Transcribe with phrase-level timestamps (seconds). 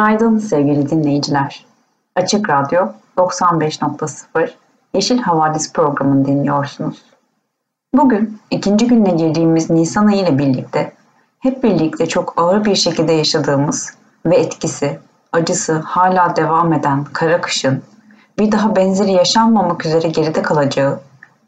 [0.00, 1.64] Günaydın sevgili dinleyiciler.
[2.16, 4.50] Açık Radyo 95.0
[4.94, 7.02] Yeşil Havadis programını dinliyorsunuz.
[7.94, 10.92] Bugün ikinci gününe girdiğimiz Nisan ayı ile birlikte
[11.38, 13.94] hep birlikte çok ağır bir şekilde yaşadığımız
[14.26, 14.98] ve etkisi,
[15.32, 17.82] acısı hala devam eden kara kışın
[18.38, 21.00] bir daha benzeri yaşanmamak üzere geride kalacağı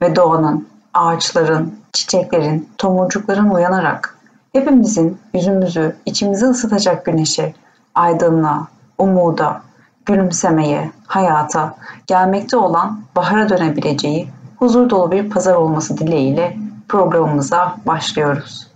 [0.03, 4.19] ve doğanın, ağaçların, çiçeklerin, tomurcukların uyanarak
[4.53, 7.55] hepimizin yüzümüzü, içimizi ısıtacak güneşe
[7.94, 8.66] aydınlığa,
[8.98, 9.62] umuda,
[10.06, 11.74] gülümsemeye, hayata,
[12.06, 16.56] gelmekte olan bahara dönebileceği huzur dolu bir pazar olması dileğiyle
[16.88, 18.68] programımıza başlıyoruz.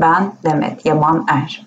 [0.00, 1.66] Ben Demet Yaman Er.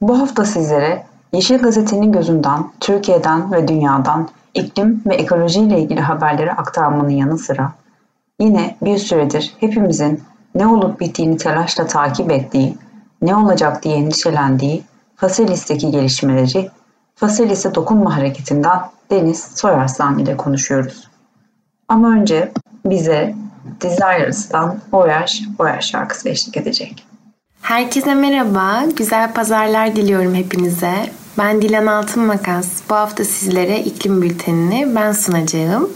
[0.00, 6.52] Bu hafta sizlere Yeşil Gazete'nin gözünden Türkiye'den ve dünyadan iklim ve ekoloji ile ilgili haberleri
[6.52, 7.72] aktarmanın yanı sıra
[8.40, 10.22] yine bir süredir hepimizin
[10.54, 12.76] ne olup bittiğini telaşla takip ettiği,
[13.22, 14.82] ne olacak diye endişelendiği
[15.22, 16.70] Faselis'teki gelişmeleri
[17.14, 21.08] Faselis'e dokunma hareketinden Deniz Soyarslan ile konuşuyoruz.
[21.88, 22.52] Ama önce
[22.84, 23.34] bize
[23.82, 27.06] Desires'tan Voyage Voyage şarkısı eşlik edecek.
[27.60, 30.94] Herkese merhaba, güzel pazarlar diliyorum hepinize.
[31.38, 32.68] Ben Dilan Altın Makas.
[32.90, 35.90] Bu hafta sizlere iklim bültenini ben sunacağım.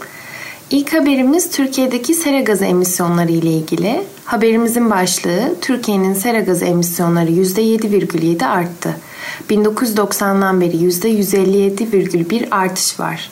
[0.69, 4.03] İlk haberimiz Türkiye'deki sera gazı emisyonları ile ilgili.
[4.25, 8.95] Haberimizin başlığı Türkiye'nin sera gazı emisyonları %7,7 arttı.
[9.49, 13.29] 1990'dan beri %157,1 artış var.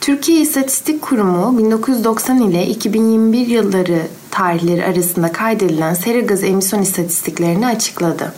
[0.00, 8.32] Türkiye İstatistik Kurumu 1990 ile 2021 yılları tarihleri arasında kaydedilen sera gazı emisyon istatistiklerini açıkladı.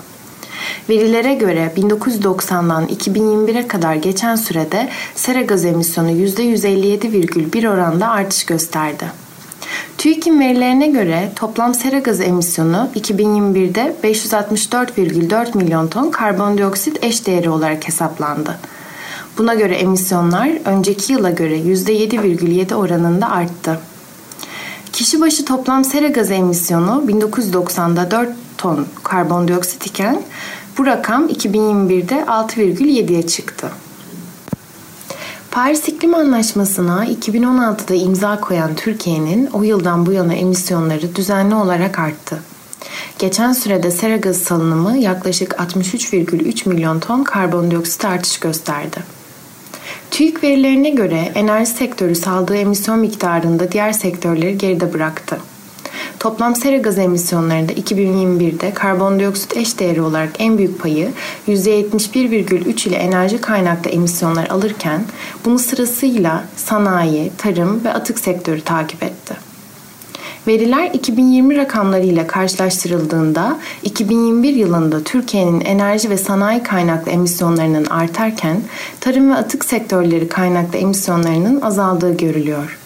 [0.88, 9.23] Verilere göre 1990'dan 2021'e kadar geçen sürede sera gazı emisyonu %157,1 oranda artış gösterdi.
[9.98, 17.88] TÜİK'in verilerine göre toplam sera gazı emisyonu 2021'de 564,4 milyon ton karbondioksit eş değeri olarak
[17.88, 18.58] hesaplandı.
[19.38, 23.80] Buna göre emisyonlar önceki yıla göre %7,7 oranında arttı.
[24.92, 30.22] Kişi başı toplam sera gazı emisyonu 1990'da 4 ton karbondioksit iken
[30.78, 33.70] bu rakam 2021'de 6,7'ye çıktı.
[35.54, 42.38] Paris İklim Anlaşması'na 2016'da imza koyan Türkiye'nin o yıldan bu yana emisyonları düzenli olarak arttı.
[43.18, 48.96] Geçen sürede sera gazı salınımı yaklaşık 63,3 milyon ton karbondioksit artış gösterdi.
[50.10, 55.38] TÜİK verilerine göre enerji sektörü saldığı emisyon miktarında diğer sektörleri geride bıraktı.
[56.24, 61.10] Toplam sera gazı emisyonlarında 2021'de karbondioksit eş değeri olarak en büyük payı
[61.48, 65.04] %71,3 ile enerji kaynaklı emisyonlar alırken
[65.44, 69.34] bunu sırasıyla sanayi, tarım ve atık sektörü takip etti.
[70.46, 78.60] Veriler 2020 rakamlarıyla karşılaştırıldığında 2021 yılında Türkiye'nin enerji ve sanayi kaynaklı emisyonlarının artarken
[79.00, 82.83] tarım ve atık sektörleri kaynaklı emisyonlarının azaldığı görülüyor.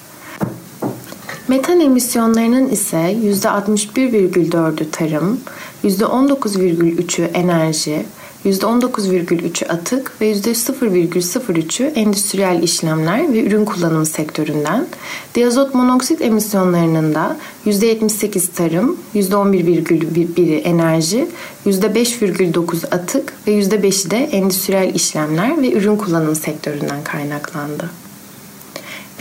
[1.48, 5.40] Metan emisyonlarının ise %61,4'ü tarım,
[5.84, 8.06] %19,3'ü enerji,
[8.44, 14.86] %19,3'ü atık ve %0,03'ü endüstriyel işlemler ve ürün kullanımı sektöründen,
[15.34, 17.36] diazot monoksit emisyonlarının da
[17.66, 21.28] %78 tarım, %11,1'i enerji,
[21.66, 28.07] %5,9 atık ve %5'i de endüstriyel işlemler ve ürün kullanımı sektöründen kaynaklandı.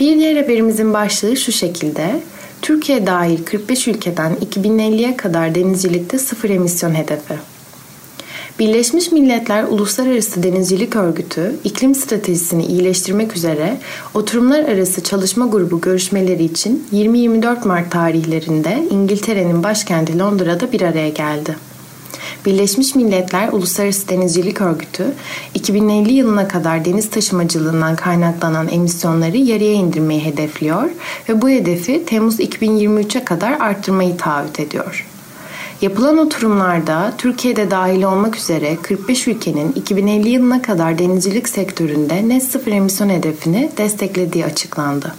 [0.00, 2.20] Bir diğer haberimizin başlığı şu şekilde.
[2.62, 7.34] Türkiye dahil 45 ülkeden 2050'ye kadar denizcilikte sıfır emisyon hedefi.
[8.58, 13.76] Birleşmiş Milletler Uluslararası Denizcilik Örgütü, iklim stratejisini iyileştirmek üzere
[14.14, 21.67] oturumlar arası çalışma grubu görüşmeleri için 20-24 Mart tarihlerinde İngiltere'nin başkenti Londra'da bir araya geldi.
[22.46, 25.12] Birleşmiş Milletler Uluslararası Denizcilik Örgütü
[25.54, 30.90] 2050 yılına kadar deniz taşımacılığından kaynaklanan emisyonları yarıya indirmeyi hedefliyor
[31.28, 35.06] ve bu hedefi Temmuz 2023'e kadar arttırmayı taahhüt ediyor.
[35.82, 42.72] Yapılan oturumlarda Türkiye'de dahil olmak üzere 45 ülkenin 2050 yılına kadar denizcilik sektöründe net sıfır
[42.72, 45.14] emisyon hedefini desteklediği açıklandı.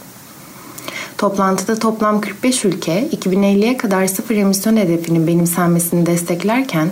[1.20, 6.90] Toplantıda toplam 45 ülke 2050'ye kadar sıfır emisyon hedefinin benimsenmesini desteklerken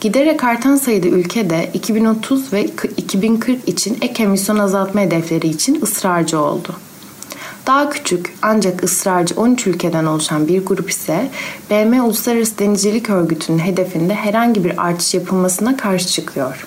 [0.00, 2.64] giderek artan sayıda ülke de 2030 ve
[2.96, 6.74] 2040 için ek emisyon azaltma hedefleri için ısrarcı oldu.
[7.66, 11.30] Daha küçük ancak ısrarcı 13 ülkeden oluşan bir grup ise
[11.70, 16.66] BM Uluslararası Denizcilik Örgütü'nün hedefinde herhangi bir artış yapılmasına karşı çıkıyor.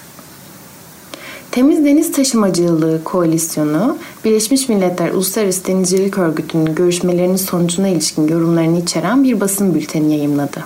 [1.60, 9.40] Temiz Deniz Taşımacılığı Koalisyonu, Birleşmiş Milletler Uluslararası Denizcilik Örgütü'nün görüşmelerinin sonucuna ilişkin yorumlarını içeren bir
[9.40, 10.64] basın bülteni yayımladı.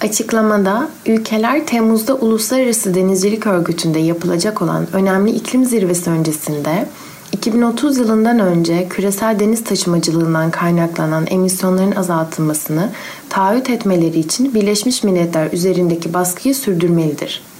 [0.00, 6.88] Açıklamada ülkeler Temmuz'da Uluslararası Denizcilik Örgütü'nde yapılacak olan önemli iklim zirvesi öncesinde
[7.32, 12.90] 2030 yılından önce küresel deniz taşımacılığından kaynaklanan emisyonların azaltılmasını
[13.28, 17.51] taahhüt etmeleri için Birleşmiş Milletler üzerindeki baskıyı sürdürmelidir.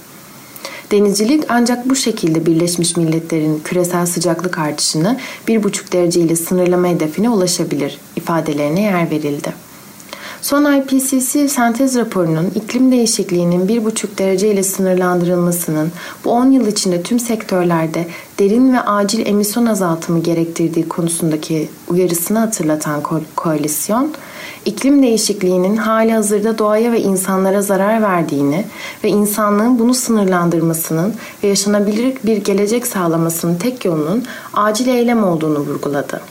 [0.93, 7.97] Denizcilik ancak bu şekilde Birleşmiş Milletler'in küresel sıcaklık artışını 1,5 derece ile sınırlama hedefine ulaşabilir
[8.15, 9.53] ifadelerine yer verildi.
[10.41, 15.91] Son IPCC sentez raporunun iklim değişikliğinin 1,5 derece ile sınırlandırılmasının
[16.25, 18.07] bu 10 yıl içinde tüm sektörlerde
[18.39, 24.11] derin ve acil emisyon azaltımı gerektirdiği konusundaki uyarısını hatırlatan ko- koalisyon,
[24.65, 28.65] iklim değişikliğinin hali hazırda doğaya ve insanlara zarar verdiğini
[29.03, 31.13] ve insanlığın bunu sınırlandırmasının
[31.43, 34.23] ve yaşanabilir bir gelecek sağlamasının tek yolunun
[34.53, 36.21] acil eylem olduğunu vurguladı.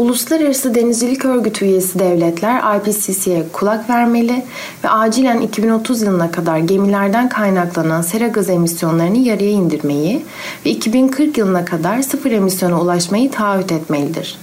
[0.00, 4.44] Uluslararası Denizcilik Örgütü üyesi devletler IPCC'ye kulak vermeli
[4.84, 10.22] ve acilen 2030 yılına kadar gemilerden kaynaklanan sera gaz emisyonlarını yarıya indirmeyi
[10.66, 14.38] ve 2040 yılına kadar sıfır emisyona ulaşmayı taahhüt etmelidir.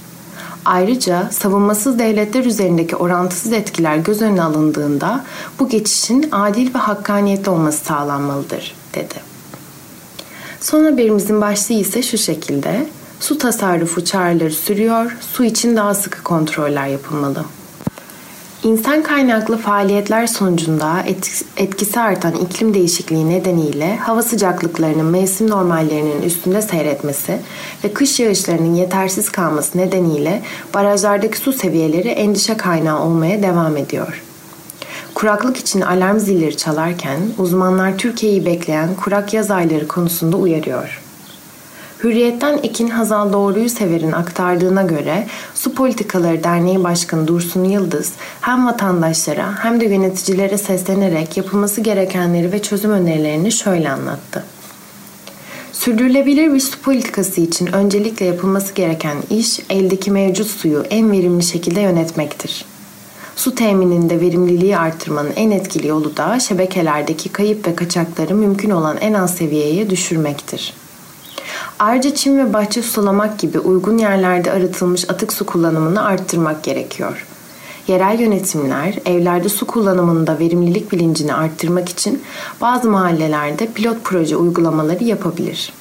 [0.64, 5.24] Ayrıca savunmasız devletler üzerindeki orantısız etkiler göz önüne alındığında
[5.58, 9.14] bu geçişin adil ve hakkaniyetli olması sağlanmalıdır, dedi.
[10.60, 12.86] Son haberimizin başlığı ise şu şekilde.
[13.20, 17.44] Su tasarrufu çağrıları sürüyor, su için daha sıkı kontroller yapılmalı.
[18.62, 21.04] İnsan kaynaklı faaliyetler sonucunda
[21.56, 27.38] etkisi artan iklim değişikliği nedeniyle hava sıcaklıklarının mevsim normallerinin üstünde seyretmesi
[27.84, 30.42] ve kış yağışlarının yetersiz kalması nedeniyle
[30.74, 34.22] barajlardaki su seviyeleri endişe kaynağı olmaya devam ediyor.
[35.14, 41.07] Kuraklık için alarm zilleri çalarken uzmanlar Türkiye'yi bekleyen kurak yaz ayları konusunda uyarıyor.
[42.04, 49.64] Hürriyet'ten Ekin Hazal Doğruyu Sever'in aktardığına göre Su Politikaları Derneği Başkanı Dursun Yıldız hem vatandaşlara
[49.64, 54.44] hem de yöneticilere seslenerek yapılması gerekenleri ve çözüm önerilerini şöyle anlattı.
[55.72, 61.80] Sürdürülebilir bir su politikası için öncelikle yapılması gereken iş eldeki mevcut suyu en verimli şekilde
[61.80, 62.64] yönetmektir.
[63.36, 69.14] Su temininde verimliliği artırmanın en etkili yolu da şebekelerdeki kayıp ve kaçakları mümkün olan en
[69.14, 70.77] az seviyeye düşürmektir.''
[71.78, 77.26] Ayrıca çim ve bahçe sulamak gibi uygun yerlerde arıtılmış atık su kullanımını arttırmak gerekiyor.
[77.88, 82.22] Yerel yönetimler evlerde su kullanımında verimlilik bilincini arttırmak için
[82.60, 85.72] bazı mahallelerde pilot proje uygulamaları yapabilir.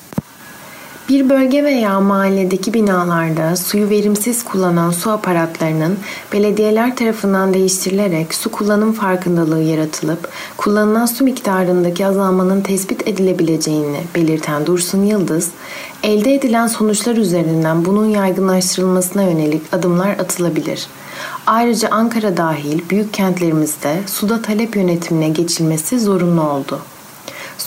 [1.09, 5.97] Bir bölge veya mahalledeki binalarda suyu verimsiz kullanan su aparatlarının
[6.33, 15.03] belediyeler tarafından değiştirilerek su kullanım farkındalığı yaratılıp kullanılan su miktarındaki azalmanın tespit edilebileceğini belirten Dursun
[15.03, 15.51] Yıldız,
[16.03, 20.87] elde edilen sonuçlar üzerinden bunun yaygınlaştırılmasına yönelik adımlar atılabilir.
[21.45, 26.79] Ayrıca Ankara dahil büyük kentlerimizde suda talep yönetimine geçilmesi zorunlu oldu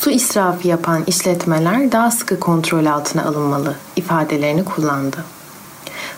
[0.01, 5.17] su israfı yapan işletmeler daha sıkı kontrol altına alınmalı ifadelerini kullandı.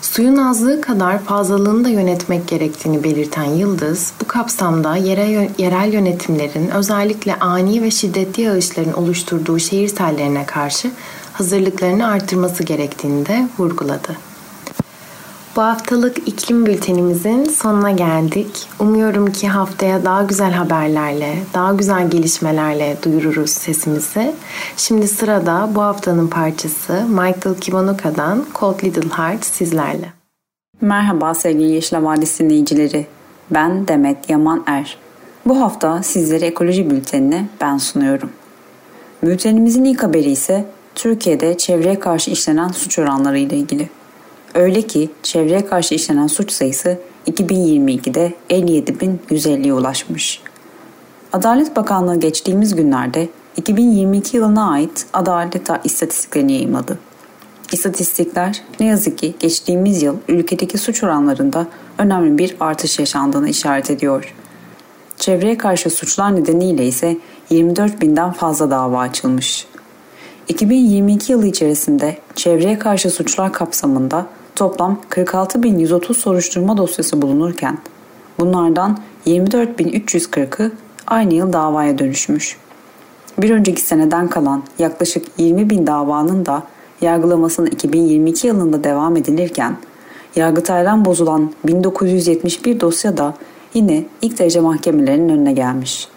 [0.00, 7.38] Suyun azlığı kadar fazlalığını da yönetmek gerektiğini belirten Yıldız, bu kapsamda yere, yerel yönetimlerin özellikle
[7.38, 10.90] ani ve şiddetli yağışların oluşturduğu şehir sellerine karşı
[11.32, 14.16] hazırlıklarını artırması gerektiğini de vurguladı.
[15.56, 18.68] Bu haftalık iklim bültenimizin sonuna geldik.
[18.78, 24.34] Umuyorum ki haftaya daha güzel haberlerle, daha güzel gelişmelerle duyururuz sesimizi.
[24.76, 30.12] Şimdi sırada bu haftanın parçası Michael Kivanuka'dan Cold Little Heart sizlerle.
[30.80, 33.06] Merhaba sevgili Yeşil Havadis dinleyicileri.
[33.50, 34.98] Ben Demet Yaman Er.
[35.46, 38.30] Bu hafta sizlere ekoloji bültenini ben sunuyorum.
[39.22, 43.88] Bültenimizin ilk haberi ise Türkiye'de çevreye karşı işlenen suç oranları ile ilgili.
[44.54, 50.40] Öyle ki çevreye karşı işlenen suç sayısı 2022'de 57.150'ye ulaşmış.
[51.32, 56.98] Adalet Bakanlığı geçtiğimiz günlerde 2022 yılına ait adalet istatistiklerini yayınladı.
[57.72, 61.66] İstatistikler ne yazık ki geçtiğimiz yıl ülkedeki suç oranlarında
[61.98, 64.34] önemli bir artış yaşandığını işaret ediyor.
[65.16, 67.16] Çevreye karşı suçlar nedeniyle ise
[67.50, 69.66] 24 binden fazla dava açılmış.
[70.48, 77.78] 2022 yılı içerisinde çevreye karşı suçlar kapsamında toplam 46.130 soruşturma dosyası bulunurken
[78.38, 80.72] bunlardan 24.340'ı
[81.06, 82.56] aynı yıl davaya dönüşmüş.
[83.38, 86.62] Bir önceki seneden kalan yaklaşık 20 bin davanın da
[87.00, 89.76] yargılamasının 2022 yılında devam edilirken
[90.36, 93.34] Yargıtay'dan bozulan 1971 dosya da
[93.74, 96.08] yine ilk derece mahkemelerinin önüne gelmiş.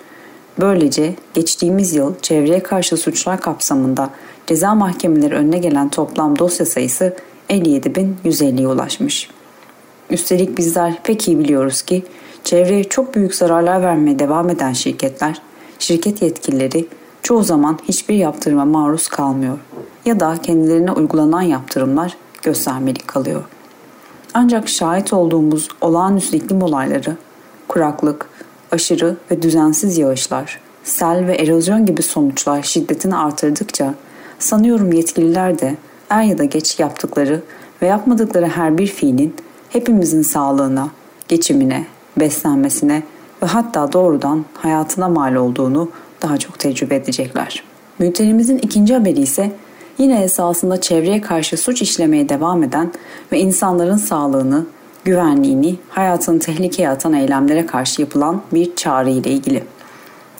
[0.59, 4.09] Böylece geçtiğimiz yıl çevreye karşı suçlar kapsamında
[4.47, 7.15] ceza mahkemeleri önüne gelen toplam dosya sayısı
[7.49, 9.29] 57.150'ye ulaşmış.
[10.09, 12.03] Üstelik bizler pek iyi biliyoruz ki
[12.43, 15.41] çevreye çok büyük zararlar vermeye devam eden şirketler,
[15.79, 16.87] şirket yetkilileri
[17.23, 19.57] çoğu zaman hiçbir yaptırıma maruz kalmıyor
[20.05, 23.43] ya da kendilerine uygulanan yaptırımlar göstermelik kalıyor.
[24.33, 27.17] Ancak şahit olduğumuz olağanüstü iklim olayları,
[27.67, 28.29] kuraklık,
[28.71, 33.93] aşırı ve düzensiz yağışlar, sel ve erozyon gibi sonuçlar şiddetini artırdıkça
[34.39, 35.75] sanıyorum yetkililer de
[36.09, 37.41] er ya da geç yaptıkları
[37.81, 39.35] ve yapmadıkları her bir fiilin
[39.69, 40.89] hepimizin sağlığına,
[41.27, 41.85] geçimine,
[42.17, 43.03] beslenmesine
[43.43, 45.89] ve hatta doğrudan hayatına mal olduğunu
[46.21, 47.63] daha çok tecrübe edecekler.
[47.99, 49.51] Bültenimizin ikinci haberi ise
[49.97, 52.91] yine esasında çevreye karşı suç işlemeye devam eden
[53.31, 54.65] ve insanların sağlığını,
[55.03, 59.63] güvenliğini, hayatını tehlikeye atan eylemlere karşı yapılan bir çağrı ile ilgili.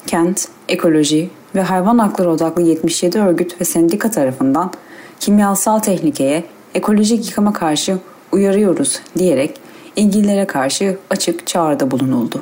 [0.08, 4.72] Kent, ekoloji ve hayvan hakları odaklı 77 örgüt ve sendika tarafından
[5.20, 6.44] kimyasal tehlikeye,
[6.74, 7.98] ekolojik yıkama karşı
[8.32, 9.60] uyarıyoruz diyerek
[9.96, 12.42] ilgililere karşı açık çağrıda bulunuldu.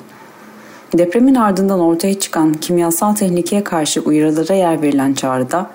[0.98, 5.70] Depremin ardından ortaya çıkan kimyasal tehlikeye karşı uyarılara yer verilen çağrıda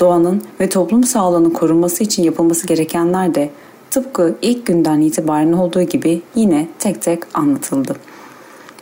[0.00, 3.50] doğanın ve toplum sağlığının korunması için yapılması gerekenler de
[3.90, 7.96] tıpkı ilk günden itibaren olduğu gibi yine tek tek anlatıldı.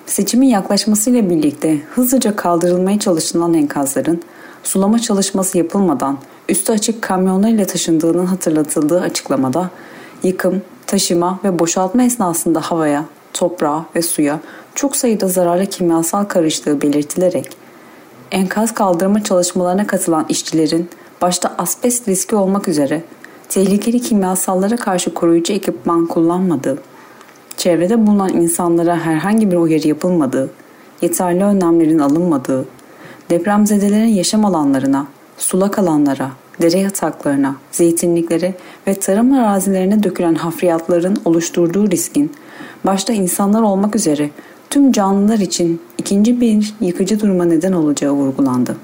[0.07, 4.23] Seçimin yaklaşmasıyla birlikte hızlıca kaldırılmaya çalışılan enkazların
[4.63, 6.19] sulama çalışması yapılmadan
[6.51, 9.71] üstü açık kamyonlarıyla taşındığının hatırlatıldığı açıklamada
[10.23, 14.41] yıkım, taşıma ve boşaltma esnasında havaya, toprağa ve suya
[14.75, 17.51] çok sayıda zararlı kimyasal karıştığı belirtilerek
[18.31, 20.89] enkaz kaldırma çalışmalarına katılan işçilerin
[21.23, 23.03] başta asbest riski olmak üzere
[23.49, 26.79] tehlikeli kimyasallara karşı koruyucu ekipman kullanmadığı,
[27.57, 30.51] çevrede bulunan insanlara herhangi bir uyarı yapılmadığı,
[31.03, 32.65] yeterli önlemlerin alınmadığı,
[33.31, 35.07] depremzedelerin yaşam alanlarına,
[35.41, 36.31] sulak alanlara,
[36.63, 38.55] dere yataklarına, zeytinliklere
[38.87, 42.33] ve tarım arazilerine dökülen hafriyatların oluşturduğu riskin
[42.85, 44.31] başta insanlar olmak üzere
[44.71, 48.77] tüm canlılar için ikinci bir yıkıcı duruma neden olacağı vurgulandı.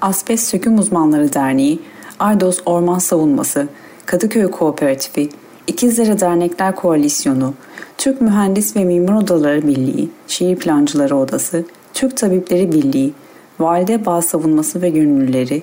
[0.00, 1.80] Asbest Söküm Uzmanları Derneği,
[2.18, 3.68] Aydos Orman Savunması,
[4.06, 5.28] Kadıköy Kooperatifi,
[5.66, 7.54] İkizlere Dernekler Koalisyonu,
[7.98, 13.12] Türk Mühendis ve Mimar Odaları Birliği, Şehir Plancıları Odası, Türk Tabipleri Birliği,
[13.60, 15.62] Valide Bağ Savunması ve Gönüllüleri,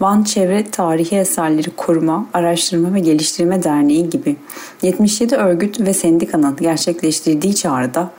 [0.00, 4.36] Van Çevre Tarihi Eserleri Koruma, Araştırma ve Geliştirme Derneği gibi
[4.82, 8.10] 77 örgüt ve sendikanın gerçekleştirdiği çağrıda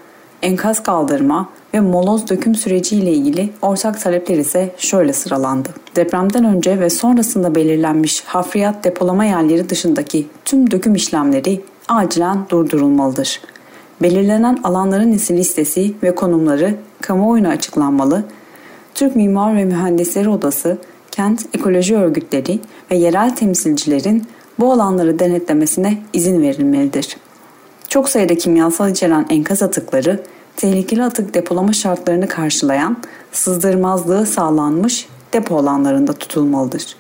[0.42, 5.70] enkaz kaldırma ve moloz döküm süreci ile ilgili ortak talepler ise şöyle sıralandı.
[5.96, 13.42] Depremden önce ve sonrasında belirlenmiş hafriyat depolama yerleri dışındaki tüm döküm işlemleri acilen durdurulmalıdır.
[14.02, 18.24] Belirlenen alanların listesi ve konumları kamuoyuna açıklanmalı.
[18.96, 20.78] Türk Mimar ve Mühendisleri Odası,
[21.20, 22.60] kent ekoloji örgütleri
[22.92, 24.28] ve yerel temsilcilerin
[24.60, 27.18] bu alanları denetlemesine izin verilmelidir.
[27.88, 30.24] Çok sayıda kimyasal içeren enkaz atıkları
[30.56, 32.98] tehlikeli atık depolama şartlarını karşılayan
[33.32, 36.96] sızdırmazlığı sağlanmış depo alanlarında tutulmalıdır.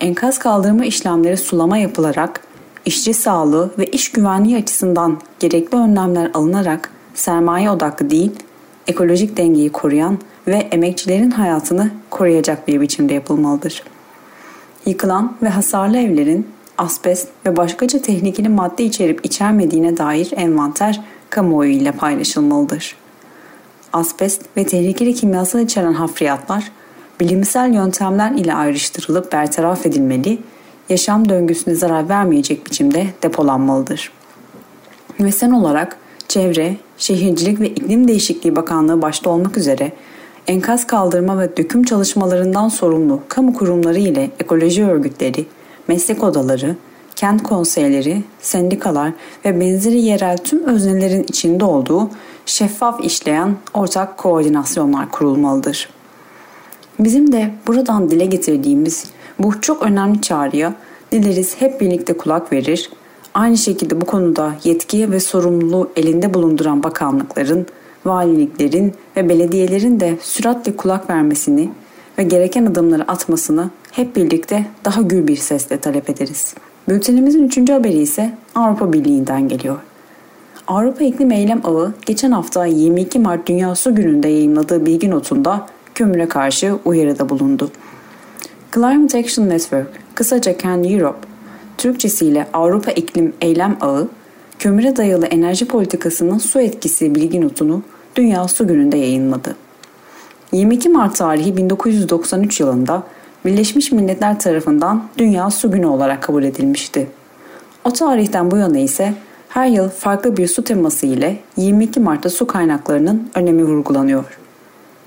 [0.00, 2.40] Enkaz kaldırma işlemleri sulama yapılarak
[2.84, 8.32] işçi sağlığı ve iş güvenliği açısından gerekli önlemler alınarak sermaye odaklı değil,
[8.86, 13.82] ekolojik dengeyi koruyan ve emekçilerin hayatını koruyacak bir biçimde yapılmalıdır.
[14.86, 16.46] Yıkılan ve hasarlı evlerin
[16.78, 22.96] asbest ve başkaca tehlikeli madde içerip içermediğine dair envanter kamuoyu ile paylaşılmalıdır.
[23.92, 26.72] Asbest ve tehlikeli kimyasal içeren hafriyatlar
[27.20, 30.38] bilimsel yöntemler ile ayrıştırılıp bertaraf edilmeli,
[30.88, 34.12] yaşam döngüsüne zarar vermeyecek biçimde depolanmalıdır.
[35.20, 35.96] Ve sen olarak
[36.28, 39.92] Çevre, Şehircilik ve İklim Değişikliği Bakanlığı başta olmak üzere
[40.46, 45.46] enkaz kaldırma ve döküm çalışmalarından sorumlu kamu kurumları ile ekoloji örgütleri,
[45.88, 46.76] meslek odaları,
[47.16, 49.12] kent konseyleri, sendikalar
[49.44, 52.10] ve benzeri yerel tüm öznelerin içinde olduğu
[52.46, 55.88] şeffaf işleyen ortak koordinasyonlar kurulmalıdır.
[56.98, 59.04] Bizim de buradan dile getirdiğimiz
[59.38, 60.74] bu çok önemli çağrıya
[61.12, 62.90] dileriz hep birlikte kulak verir,
[63.34, 67.66] aynı şekilde bu konuda yetkiye ve sorumluluğu elinde bulunduran bakanlıkların,
[68.04, 71.70] valiliklerin ve belediyelerin de süratle kulak vermesini
[72.18, 76.54] ve gereken adımları atmasını hep birlikte daha gür bir sesle talep ederiz.
[76.88, 79.78] Bültenimizin üçüncü haberi ise Avrupa Birliği'nden geliyor.
[80.66, 86.28] Avrupa İklim Eylem Ağı geçen hafta 22 Mart Dünya Su Günü'nde yayınladığı bilgi notunda kömüre
[86.28, 87.70] karşı uyarıda bulundu.
[88.74, 91.31] Climate Action Network, kısaca CAN Europe,
[91.78, 94.08] Türkçesiyle Avrupa İklim Eylem Ağı,
[94.58, 97.82] kömüre dayalı enerji politikasının su etkisi bilgi notunu
[98.16, 99.56] Dünya Su Günü'nde yayınladı.
[100.52, 103.02] 22 Mart tarihi 1993 yılında
[103.44, 107.06] Birleşmiş Milletler tarafından Dünya Su Günü olarak kabul edilmişti.
[107.84, 109.14] O tarihten bu yana ise
[109.48, 114.38] her yıl farklı bir su teması ile 22 Mart'ta su kaynaklarının önemi vurgulanıyor.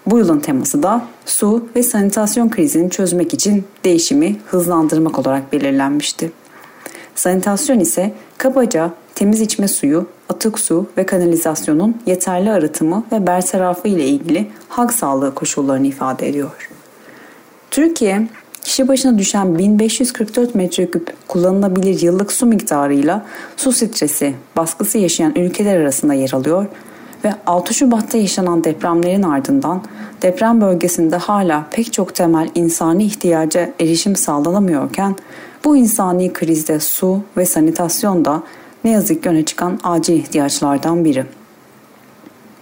[0.06, 6.32] Bu yılın teması da su ve sanitasyon krizini çözmek için değişimi hızlandırmak olarak belirlenmişti.
[7.16, 14.06] Sanitasyon ise kabaca temiz içme suyu, atık su ve kanalizasyonun yeterli arıtımı ve bertarafı ile
[14.06, 16.70] ilgili halk sağlığı koşullarını ifade ediyor.
[17.72, 18.28] Türkiye,
[18.64, 23.26] kişi başına düşen 1544 metreküp kullanılabilir yıllık su miktarıyla
[23.58, 26.66] su stresi, baskısı yaşayan ülkeler arasında yer alıyor
[27.24, 29.84] ve 6 Şubat'ta yaşanan depremlerin ardından
[30.22, 35.16] deprem bölgesinde hala pek çok temel insani ihtiyaca erişim sağlanamıyorken
[35.66, 38.44] bu insani krizde su ve sanitasyon da
[38.84, 41.26] ne yazık ki öne çıkan acil ihtiyaçlardan biri.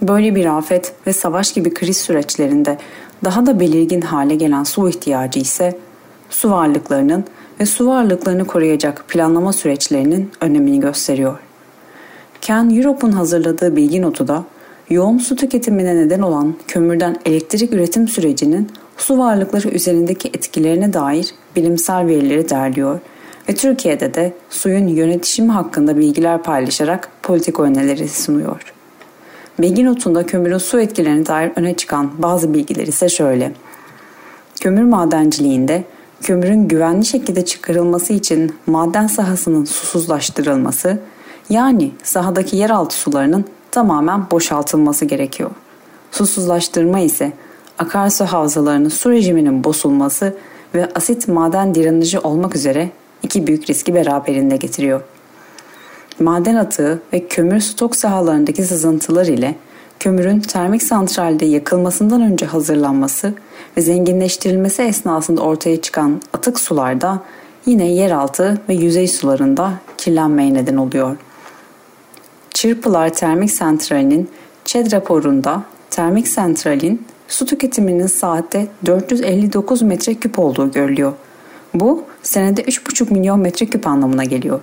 [0.01, 2.77] Böyle bir afet ve savaş gibi kriz süreçlerinde
[3.24, 5.77] daha da belirgin hale gelen su ihtiyacı ise
[6.29, 7.24] su varlıklarının
[7.60, 11.39] ve su varlıklarını koruyacak planlama süreçlerinin önemini gösteriyor.
[12.41, 14.43] Ken Europe'un hazırladığı bilgi notu da
[14.89, 22.07] yoğun su tüketimine neden olan kömürden elektrik üretim sürecinin su varlıkları üzerindeki etkilerine dair bilimsel
[22.07, 23.00] verileri derliyor
[23.50, 28.73] ve Türkiye'de de suyun yönetişimi hakkında bilgiler paylaşarak politika önerileri sunuyor.
[29.59, 33.53] Bilgi notunda kömürün su etkilerine dair öne çıkan bazı bilgiler ise şöyle.
[34.59, 35.83] Kömür madenciliğinde
[36.21, 40.99] kömürün güvenli şekilde çıkarılması için maden sahasının susuzlaştırılması,
[41.49, 45.51] yani sahadaki yeraltı sularının tamamen boşaltılması gerekiyor.
[46.12, 47.32] Susuzlaştırma ise
[47.79, 50.36] akarsu havzalarının su rejiminin bozulması
[50.75, 52.89] ve asit maden direneci olmak üzere
[53.23, 55.01] iki büyük riski beraberinde getiriyor.
[56.19, 59.55] Maden atığı ve kömür stok sahalarındaki sızıntılar ile
[59.99, 63.33] kömürün termik santralde yakılmasından önce hazırlanması
[63.77, 67.19] ve zenginleştirilmesi esnasında ortaya çıkan atık sularda
[67.65, 71.17] yine yeraltı ve yüzey sularında kirlenmeye neden oluyor.
[72.49, 74.29] Çırpılar Termik Santrali'nin
[74.65, 81.13] ÇED raporunda termik santralin su tüketiminin saatte 459 metreküp olduğu görülüyor.
[81.73, 84.59] Bu senede 3,5 milyon metreküp anlamına geliyor.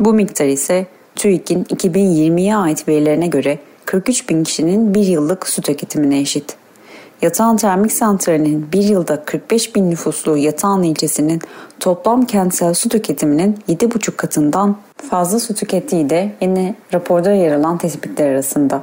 [0.00, 6.20] Bu miktar ise TÜİK'in 2020'ye ait verilerine göre 43 bin kişinin bir yıllık su tüketimine
[6.20, 6.56] eşit.
[7.22, 11.40] Yatağan Termik Santrali'nin bir yılda 45 bin nüfuslu Yatağan ilçesinin
[11.80, 14.76] toplam kentsel su tüketiminin 7,5 katından
[15.10, 18.82] fazla su tükettiği de yine raporda yer alan tespitler arasında.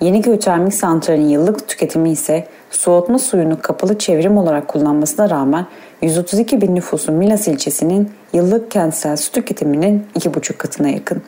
[0.00, 5.66] Yeniköy Termik Santrali'nin yıllık tüketimi ise soğutma suyunu kapalı çevrim olarak kullanmasına rağmen
[6.02, 11.22] 132 bin nüfusu Milas ilçesinin yıllık kentsel su tüketiminin 2,5 katına yakın.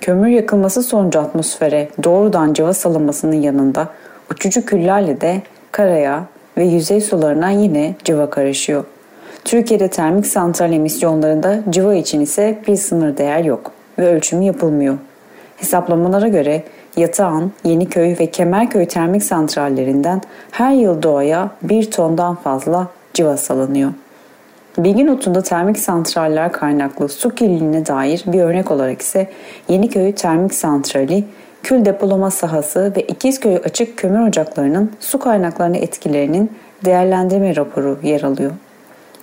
[0.00, 3.88] Kömür yakılması sonucu atmosfere doğrudan cıva salınmasının yanında
[4.30, 6.24] uçucu küllerle de karaya
[6.56, 8.84] ve yüzey sularına yine cıva karışıyor.
[9.44, 14.98] Türkiye'de termik santral emisyonlarında cıva için ise bir sınır değer yok ve ölçümü yapılmıyor.
[15.56, 16.62] Hesaplamalara göre
[16.96, 23.92] Yatağan, Yeniköy ve Kemerköy termik santrallerinden her yıl doğaya bir tondan fazla civa salınıyor.
[24.78, 29.28] Bilgi notunda termik santraller kaynaklı su kirliliğine dair bir örnek olarak ise
[29.68, 31.24] Yeniköy Termik Santrali,
[31.62, 36.52] kül depolama sahası ve İkizköy açık kömür ocaklarının su kaynaklarına etkilerinin
[36.84, 38.50] değerlendirme raporu yer alıyor.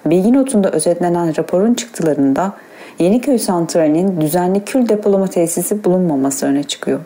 [0.05, 2.53] Bilgi notunda özetlenen raporun çıktılarında
[2.99, 6.99] Yeniköy Santrali'nin düzenli kül depolama tesisi bulunmaması öne çıkıyor.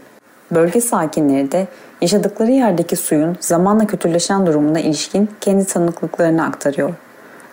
[0.52, 1.68] Bölge sakinleri de
[2.02, 6.94] yaşadıkları yerdeki suyun zamanla kötüleşen durumuna ilişkin kendi tanıklıklarını aktarıyor.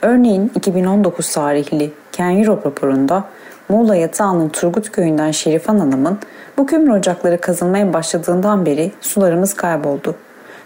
[0.03, 3.25] Örneğin 2019 tarihli Ken Europe raporunda
[3.69, 6.19] Muğla Yatağı'nın Turgut Köyü'nden Şerifan Hanım'ın
[6.59, 10.15] bu kömür ocakları kazılmaya başladığından beri sularımız kayboldu.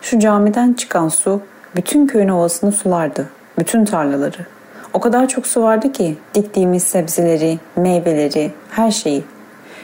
[0.02, 1.40] Şu camiden çıkan su
[1.76, 3.26] bütün köyün ovasını sulardı.
[3.58, 4.46] Bütün tarlaları.
[4.92, 9.24] O kadar çok su vardı ki diktiğimiz sebzeleri, meyveleri, her şeyi.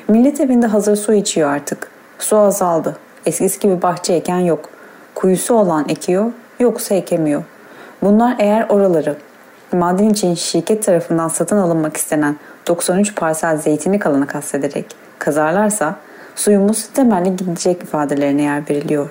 [0.09, 1.92] Millet evinde hazır su içiyor artık.
[2.23, 2.97] Su azaldı.
[3.27, 4.69] Eskisi gibi bahçe eken yok.
[5.15, 7.43] Kuyusu olan ekiyor, yoksa ekemiyor.
[8.03, 9.17] Bunlar eğer oraları
[9.73, 14.87] maden için şirket tarafından satın alınmak istenen 93 parsel zeytini kalanı kastederek
[15.19, 15.97] kazarlarsa
[16.37, 19.11] suyumuz temelli gidecek ifadelerine yer veriliyor.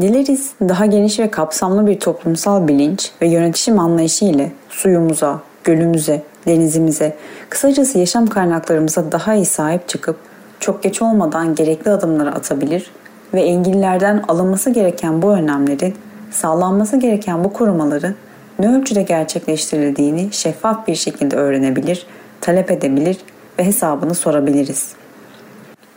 [0.00, 7.16] Dileriz daha geniş ve kapsamlı bir toplumsal bilinç ve yönetişim anlayışı ile suyumuza, gölümüze, denizimize,
[7.48, 10.29] kısacası yaşam kaynaklarımıza daha iyi sahip çıkıp
[10.60, 12.90] çok geç olmadan gerekli adımları atabilir
[13.34, 15.94] ve engellerden alınması gereken bu önlemlerin,
[16.30, 18.14] sağlanması gereken bu korumaların
[18.58, 22.06] ne ölçüde gerçekleştirildiğini şeffaf bir şekilde öğrenebilir,
[22.40, 23.18] talep edebilir
[23.58, 24.92] ve hesabını sorabiliriz.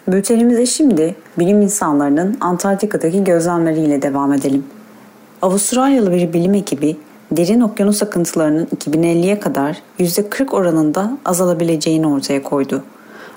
[0.07, 4.65] Bültenimize şimdi bilim insanlarının Antarktika'daki gözlemleriyle devam edelim.
[5.41, 6.97] Avustralyalı bir bilim ekibi
[7.31, 12.83] derin okyanus akıntılarının 2050'ye kadar %40 oranında azalabileceğini ortaya koydu.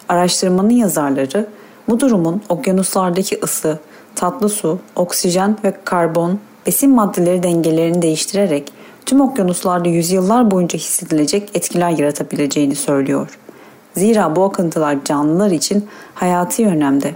[0.09, 1.47] Araştırmanın yazarları
[1.89, 3.79] bu durumun okyanuslardaki ısı,
[4.15, 8.73] tatlı su, oksijen ve karbon besin maddeleri dengelerini değiştirerek
[9.07, 13.39] tüm okyanuslarda yüzyıllar boyunca hissedilecek etkiler yaratabileceğini söylüyor.
[13.95, 17.15] Zira bu akıntılar canlılar için hayati önemde.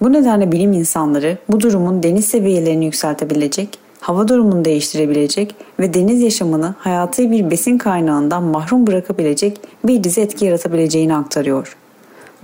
[0.00, 6.74] Bu nedenle bilim insanları bu durumun deniz seviyelerini yükseltebilecek, hava durumunu değiştirebilecek ve deniz yaşamını
[6.78, 11.76] hayati bir besin kaynağından mahrum bırakabilecek bir dizi etki yaratabileceğini aktarıyor.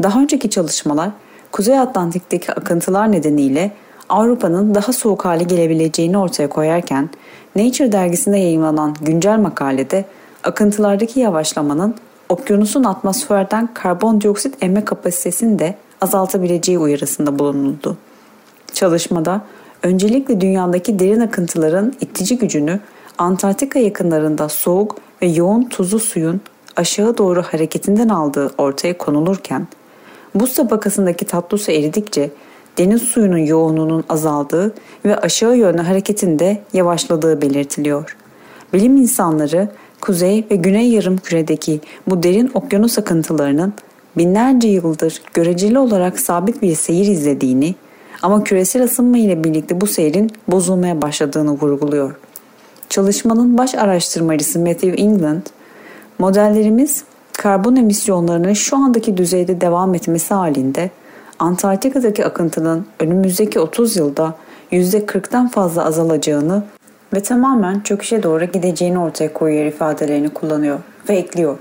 [0.03, 1.11] Daha önceki çalışmalar
[1.53, 3.73] Kuzey Atlantik'teki akıntılar nedeniyle
[4.09, 7.11] Avrupa'nın daha soğuk hale gelebileceğini ortaya koyarken
[7.57, 10.05] Nature dergisinde yayınlanan güncel makalede
[10.45, 11.95] akıntılardaki yavaşlamanın
[12.29, 17.97] okyanusun atmosferden karbondioksit emme kapasitesini de azaltabileceği uyarısında bulunuldu.
[18.73, 19.41] Çalışmada
[19.83, 22.81] öncelikle dünyadaki derin akıntıların itici gücünü
[23.19, 26.41] Antarktika yakınlarında soğuk ve yoğun tuzlu suyun
[26.77, 29.69] aşağı doğru hareketinden aldığı ortaya konulurken,
[30.35, 32.31] buz tabakasındaki tatlı su eridikçe
[32.79, 38.17] deniz suyunun yoğunluğunun azaldığı ve aşağı yönlü hareketinde yavaşladığı belirtiliyor.
[38.73, 39.69] Bilim insanları
[40.01, 43.73] kuzey ve güney yarım küredeki bu derin okyanus akıntılarının
[44.17, 47.75] binlerce yıldır göreceli olarak sabit bir seyir izlediğini
[48.23, 52.15] ama küresel ısınma ile birlikte bu seyrin bozulmaya başladığını vurguluyor.
[52.89, 55.43] Çalışmanın baş araştırmacısı Matthew England,
[56.19, 60.91] modellerimiz karbon emisyonlarının şu andaki düzeyde devam etmesi halinde
[61.39, 64.35] Antarktika'daki akıntının önümüzdeki 30 yılda
[64.73, 66.63] %40'tan fazla azalacağını
[67.15, 70.79] ve tamamen çöküşe doğru gideceğini ortaya koyuyor ifadelerini kullanıyor
[71.09, 71.59] ve ekliyor.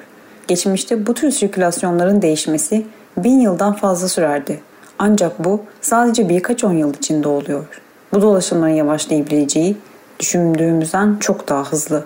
[0.47, 2.85] Geçmişte bu tür sirkülasyonların değişmesi
[3.17, 4.59] bin yıldan fazla sürerdi.
[4.99, 7.65] Ancak bu sadece birkaç on yıl içinde oluyor.
[8.13, 9.77] Bu dolaşımların yavaşlayabileceği
[10.19, 12.03] düşündüğümüzden çok daha hızlı.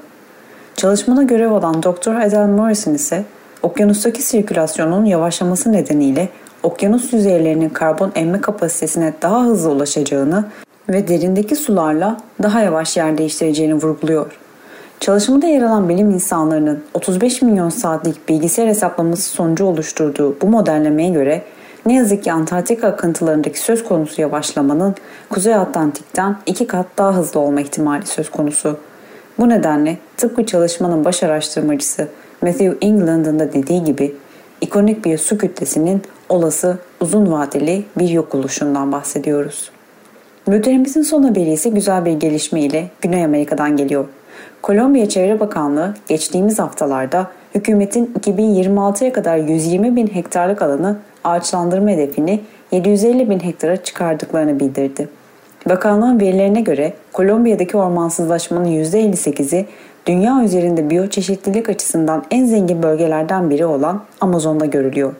[0.75, 2.15] Çalışmada görev alan Dr.
[2.15, 3.25] Adele Morrison ise
[3.63, 6.29] okyanustaki sirkülasyonun yavaşlaması nedeniyle
[6.63, 10.45] okyanus yüzeylerinin karbon emme kapasitesine daha hızlı ulaşacağını
[10.89, 14.37] ve derindeki sularla daha yavaş yer değiştireceğini vurguluyor.
[14.99, 21.41] Çalışmada yer alan bilim insanlarının 35 milyon saatlik bilgisayar hesaplaması sonucu oluşturduğu bu modellemeye göre
[21.85, 24.95] ne yazık ki Antarktika akıntılarındaki söz konusu yavaşlamanın
[25.29, 28.77] Kuzey Atlantik'ten iki kat daha hızlı olma ihtimali söz konusu.
[29.39, 32.07] Bu nedenle tıpkı çalışmanın baş araştırmacısı
[32.41, 34.15] Matthew England'ın da dediği gibi
[34.61, 39.71] ikonik bir su kütlesinin olası uzun vadeli bir yok oluşundan bahsediyoruz.
[40.47, 44.05] Bültenimizin son haberi ise güzel bir gelişme ile Güney Amerika'dan geliyor.
[44.61, 52.39] Kolombiya Çevre Bakanlığı geçtiğimiz haftalarda hükümetin 2026'ya kadar 120 bin hektarlık alanı ağaçlandırma hedefini
[52.71, 55.09] 750 bin hektara çıkardıklarını bildirdi.
[55.69, 59.65] Bakanlığın verilerine göre Kolombiya'daki ormansızlaşmanın %58'i
[60.05, 65.13] dünya üzerinde biyoçeşitlilik açısından en zengin bölgelerden biri olan Amazon'da görülüyor.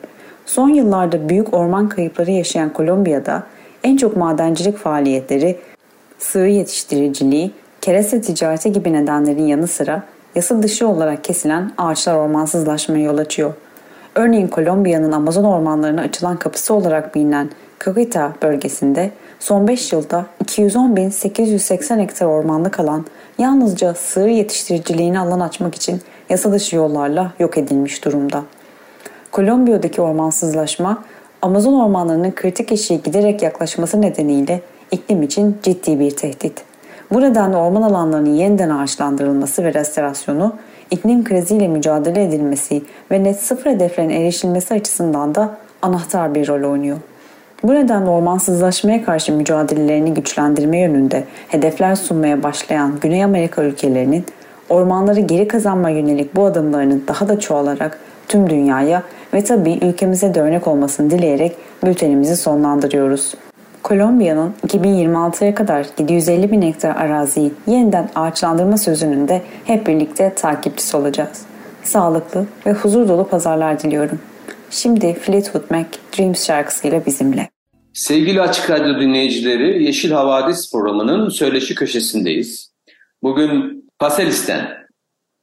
[0.46, 3.42] Son yıllarda büyük orman kayıpları yaşayan Kolombiya'da
[3.84, 5.58] en çok madencilik faaliyetleri,
[6.18, 10.02] sığır yetiştiriciliği, kereste ticareti gibi nedenlerin yanı sıra
[10.34, 13.52] yasa dışı olarak kesilen ağaçlar ormansızlaşmaya yol açıyor.
[14.14, 17.50] Örneğin Kolombiya'nın Amazon ormanlarına açılan kapısı olarak bilinen
[17.84, 23.06] Caqueta bölgesinde son 5 yılda 210.880 hektar ormanlık alan
[23.38, 28.42] yalnızca sığır yetiştiriciliğine alan açmak için yasa dışı yollarla yok edilmiş durumda.
[29.30, 31.04] Kolombiya'daki ormansızlaşma
[31.42, 36.64] Amazon ormanlarının kritik eşiğe giderek yaklaşması nedeniyle iklim için ciddi bir tehdit.
[37.12, 40.56] Bu nedenle orman alanlarının yeniden ağaçlandırılması ve restorasyonu,
[40.92, 45.50] iklim kriziyle mücadele edilmesi ve net sıfır hedeflerine erişilmesi açısından da
[45.82, 46.96] anahtar bir rol oynuyor.
[47.62, 54.24] Bu nedenle ormansızlaşmaya karşı mücadelelerini güçlendirme yönünde hedefler sunmaya başlayan Güney Amerika ülkelerinin
[54.68, 59.02] ormanları geri kazanma yönelik bu adımlarının daha da çoğalarak tüm dünyaya
[59.34, 63.34] ve tabii ülkemize de örnek olmasını dileyerek bültenimizi sonlandırıyoruz.
[63.82, 71.42] Kolombiya'nın 2026'ya kadar 750 bin hektar araziyi yeniden ağaçlandırma sözünün de hep birlikte takipçisi olacağız.
[71.82, 74.20] Sağlıklı ve huzur dolu pazarlar diliyorum.
[74.70, 77.50] Şimdi Fleetwood Mac Dreams şarkısıyla bizimle.
[77.92, 82.72] Sevgili Açık Radyo dinleyicileri, Yeşil Havadis programının söyleşi köşesindeyiz.
[83.22, 84.68] Bugün Paselis'ten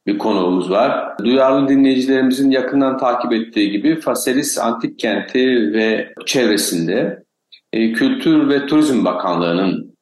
[0.07, 1.17] bir konuğumuz var.
[1.19, 7.23] Duyarlı dinleyicilerimizin yakından takip ettiği gibi Faselis Antik Kenti ve çevresinde
[7.73, 9.97] e, Kültür ve Turizm Bakanlığı'nın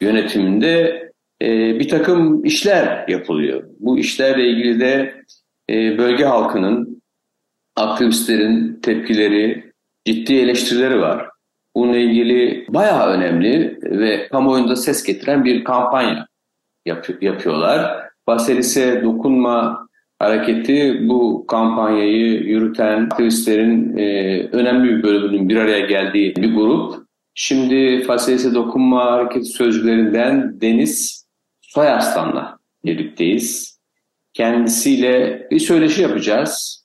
[0.00, 1.02] yönetiminde
[1.42, 3.64] e, bir takım işler yapılıyor.
[3.78, 5.22] Bu işlerle ilgili de
[5.70, 7.02] e, bölge halkının,
[7.76, 9.72] aktivistlerin tepkileri,
[10.04, 11.28] ciddi eleştirileri var.
[11.76, 16.26] Bununla ilgili bayağı önemli ve kamuoyunda ses getiren bir kampanya
[16.86, 18.06] yap yapıyorlar.
[18.26, 26.54] Baselis'e dokunma hareketi bu kampanyayı yürüten aktivistlerin e, önemli bir bölümünün bir araya geldiği bir
[26.54, 27.06] grup.
[27.34, 31.26] Şimdi Faselis'e dokunma hareketi sözcülerinden Deniz
[31.60, 33.78] Soyarslan'la birlikteyiz.
[34.34, 36.84] Kendisiyle bir söyleşi yapacağız.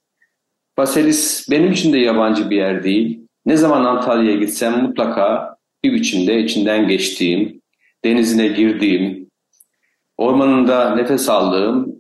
[0.76, 3.28] Faselis benim için de yabancı bir yer değil.
[3.46, 7.62] Ne zaman Antalya'ya gitsem mutlaka bir biçimde içinden geçtiğim,
[8.06, 9.30] denizine girdiğim,
[10.18, 11.91] ormanında nefes aldığım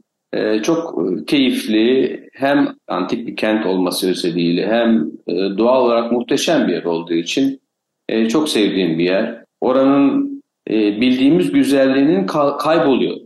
[0.64, 6.84] çok keyifli hem antik bir kent olması özelliğiyle hem e, doğal olarak muhteşem bir yer
[6.84, 7.62] olduğu için
[8.10, 9.44] e, çok sevdiğim bir yer.
[9.62, 10.32] Oranın
[10.70, 12.26] bildiğimiz güzelliğinin
[12.60, 13.18] kayboluyor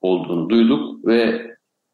[0.00, 1.46] olduğunu duyduk ve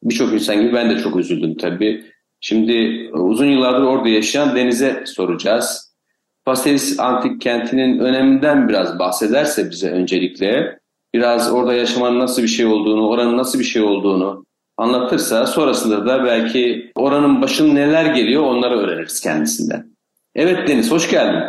[0.03, 2.05] birçok insan gibi ben de çok üzüldüm tabii.
[2.41, 5.97] Şimdi uzun yıllardır orada yaşayan Deniz'e soracağız.
[6.45, 10.79] Pastelis Antik Kenti'nin öneminden biraz bahsederse bize öncelikle
[11.17, 16.25] biraz orada yaşamanın nasıl bir şey olduğunu, oranın nasıl bir şey olduğunu anlatırsa sonrasında da
[16.25, 19.87] belki oranın başına neler geliyor onları öğreniriz kendisinden.
[20.35, 21.43] Evet Deniz, hoş geldin.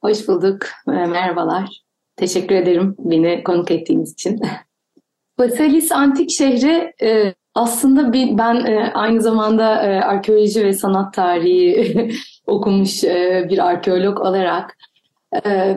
[0.00, 1.82] Hoş bulduk, ee, merhabalar.
[2.16, 4.40] Teşekkür ederim beni konuk ettiğiniz için.
[5.38, 12.10] Basalis Antik Şehri e, aslında bir, ben e, aynı zamanda e, arkeoloji ve sanat tarihi
[12.46, 13.02] okumuş
[13.50, 14.76] bir arkeolog olarak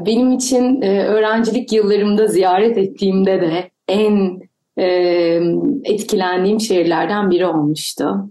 [0.05, 4.41] benim için öğrencilik yıllarımda ziyaret ettiğimde de en
[5.83, 8.29] etkilendiğim şehirlerden biri olmuştu.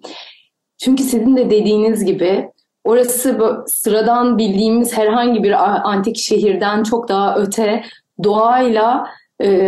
[0.79, 2.51] Çünkü sizin de dediğiniz gibi
[2.85, 5.53] orası sıradan bildiğimiz herhangi bir
[5.91, 7.85] antik şehirden çok daha öte
[8.25, 9.07] doğayla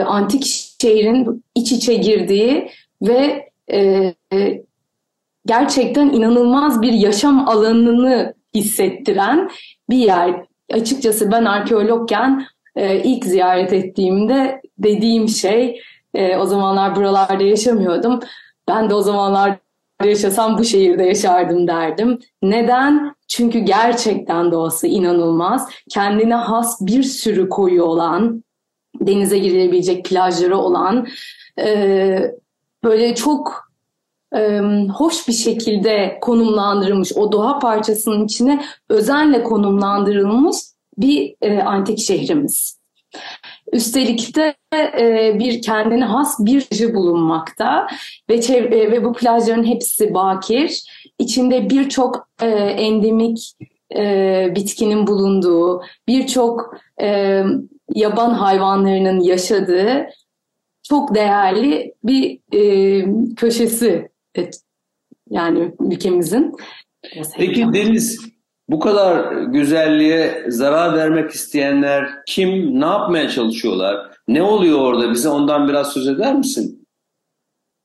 [0.06, 0.44] antik
[0.80, 2.68] şehrin iç içe girdiği
[3.02, 4.14] ve e,
[5.46, 9.50] gerçekten inanılmaz bir yaşam alanını hissettiren
[9.90, 10.51] bir yer.
[10.72, 15.80] Açıkçası ben arkeologken e, ilk ziyaret ettiğimde dediğim şey
[16.14, 18.20] e, o zamanlar buralarda yaşamıyordum.
[18.68, 19.58] Ben de o zamanlar
[20.04, 22.18] yaşasam bu şehirde yaşardım derdim.
[22.42, 23.14] Neden?
[23.28, 25.68] Çünkü gerçekten doğası inanılmaz.
[25.90, 28.44] Kendine has bir sürü koyu olan,
[29.00, 31.06] denize girilebilecek plajları olan,
[31.58, 32.32] e,
[32.84, 33.71] böyle çok
[34.94, 40.56] hoş bir şekilde konumlandırılmış, o doğa parçasının içine özenle konumlandırılmış
[40.98, 42.82] bir antik şehrimiz.
[43.72, 47.86] Üstelik de e, bir kendine has bir plajı bulunmakta
[48.30, 50.82] ve çevre, ve bu plajların hepsi bakir.
[51.18, 53.52] İçinde birçok e, endemik
[53.96, 57.42] e, bitkinin bulunduğu, birçok e,
[57.94, 60.06] yaban hayvanlarının yaşadığı
[60.88, 64.60] çok değerli bir e, köşesi evet,
[65.30, 66.52] yani ülkemizin.
[67.36, 68.32] Peki Deniz
[68.68, 74.10] bu kadar güzelliğe zarar vermek isteyenler kim, ne yapmaya çalışıyorlar?
[74.28, 75.10] Ne oluyor orada?
[75.10, 76.88] Bize ondan biraz söz eder misin?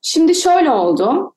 [0.02, 1.34] Şimdi şöyle oldu.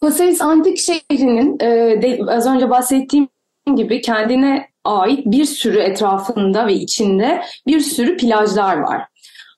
[0.00, 3.28] Faselis Antik Şehri'nin e, de, az önce bahsettiğim
[3.76, 9.02] gibi kendine ait bir sürü etrafında ve içinde bir sürü plajlar var.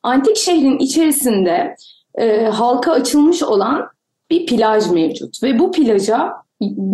[0.02, 1.76] Antik şehrin içerisinde
[2.14, 3.88] e, halka açılmış olan
[4.30, 6.32] bir plaj mevcut ve bu plaja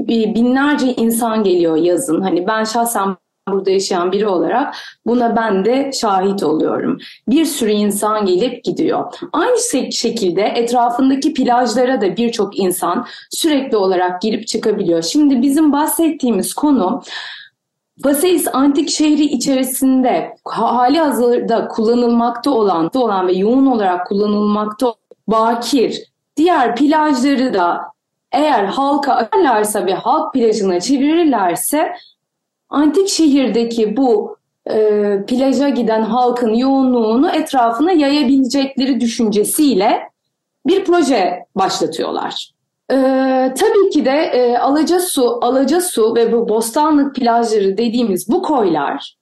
[0.07, 2.21] binlerce insan geliyor yazın.
[2.21, 3.17] Hani ben şahsen
[3.49, 4.75] burada yaşayan biri olarak
[5.07, 6.99] buna ben de şahit oluyorum.
[7.29, 9.15] Bir sürü insan gelip gidiyor.
[9.33, 9.57] Aynı
[9.93, 15.03] şekilde etrafındaki plajlara da birçok insan sürekli olarak girip çıkabiliyor.
[15.03, 17.03] Şimdi bizim bahsettiğimiz konu
[18.05, 24.95] Vaseis antik şehri içerisinde hali hazırda kullanılmakta olan, olan ve yoğun olarak kullanılmakta
[25.29, 27.81] bakir diğer plajları da
[28.33, 31.93] eğer halka açarlarsa ve halk plajına çevirirlerse
[32.69, 34.37] antik şehirdeki bu
[34.71, 34.77] e,
[35.27, 40.03] plaja giden halkın yoğunluğunu etrafına yayabilecekleri düşüncesiyle
[40.67, 42.55] bir proje başlatıyorlar.
[42.91, 42.95] Ee,
[43.59, 49.17] tabii ki de e, Alacasu, Alacasu ve bu Bostanlık plajları dediğimiz bu koylar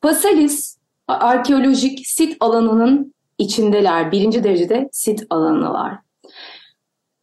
[0.00, 0.76] Pasalis
[1.08, 4.12] arkeolojik sit alanının içindeler.
[4.12, 5.94] Birinci derecede sit alanılar.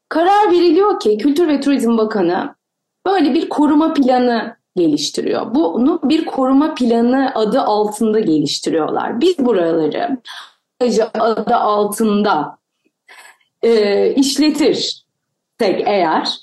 [0.10, 2.56] Karar veriliyor ki Kültür ve Turizm Bakanı
[3.06, 5.56] böyle bir koruma planı geliştiriyor.
[5.56, 9.22] Bunu bir koruma planı adı altında geliştiriyorlar.
[9.22, 10.18] Biz buraları
[11.14, 12.58] adı altında
[13.62, 15.06] e, işletir
[15.62, 16.38] eğer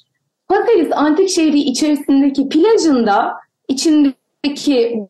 [0.48, 3.34] Paris antik şehri içerisindeki plajında
[3.68, 5.00] içindeki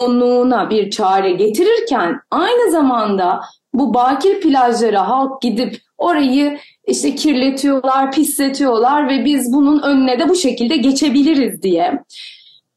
[0.00, 3.40] yoğunluğuna bir çare getirirken aynı zamanda
[3.74, 10.34] bu bakir plajlara halk gidip orayı işte kirletiyorlar, pisletiyorlar ve biz bunun önüne de bu
[10.34, 12.02] şekilde geçebiliriz diye.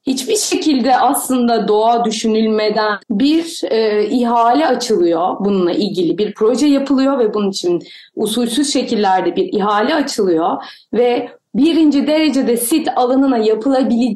[0.07, 7.33] Hiçbir şekilde aslında doğa düşünülmeden bir e, ihale açılıyor bununla ilgili bir proje yapılıyor ve
[7.33, 7.83] bunun için
[8.15, 13.37] usulsüz şekillerde bir ihale açılıyor ve birinci derecede sit alanına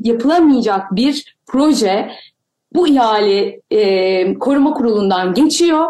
[0.04, 2.12] yapılamayacak bir proje
[2.76, 5.86] bu ihale e, koruma kurulundan geçiyor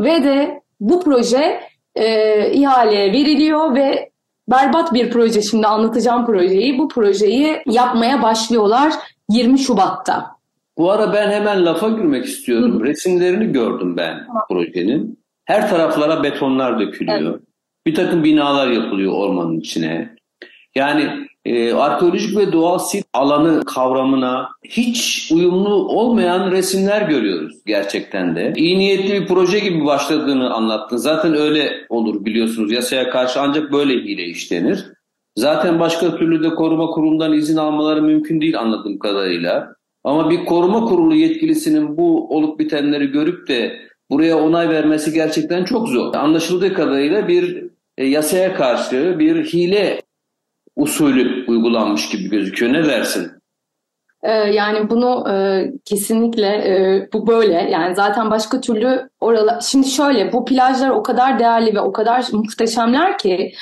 [0.00, 1.60] ve de bu proje
[1.96, 4.10] e, ihaleye veriliyor ve
[4.48, 6.78] berbat bir proje şimdi anlatacağım projeyi.
[6.78, 8.92] Bu projeyi yapmaya başlıyorlar
[9.30, 10.36] 20 Şubat'ta.
[10.78, 12.80] Bu ara ben hemen lafa girmek istiyorum.
[12.80, 12.84] Hı.
[12.84, 14.38] Resimlerini gördüm ben Hı.
[14.48, 15.18] projenin.
[15.44, 17.30] Her taraflara betonlar dökülüyor.
[17.30, 17.40] Evet.
[17.86, 20.16] Bir takım binalar yapılıyor ormanın içine.
[20.74, 28.52] Yani e, arkeolojik ve doğal sit alanı kavramına hiç uyumlu olmayan resimler görüyoruz gerçekten de.
[28.56, 30.96] İyi niyetli bir proje gibi başladığını anlattın.
[30.96, 32.72] Zaten öyle olur biliyorsunuz.
[32.72, 34.86] Yasaya karşı ancak böyle hile işlenir.
[35.36, 39.74] Zaten başka türlü de koruma kurulundan izin almaları mümkün değil anladığım kadarıyla.
[40.04, 43.76] Ama bir koruma kurulu yetkilisinin bu olup bitenleri görüp de
[44.10, 46.14] buraya onay vermesi gerçekten çok zor.
[46.14, 47.64] Anlaşıldığı kadarıyla bir
[47.98, 50.00] e, yasaya karşı bir hile
[50.76, 52.72] usulü uygulanmış gibi gözüküyor.
[52.72, 53.30] Ne dersin?
[54.22, 60.32] Ee, yani bunu e, kesinlikle e, bu böyle yani zaten başka türlü oralar şimdi şöyle
[60.32, 63.52] bu plajlar o kadar değerli ve o kadar muhteşemler ki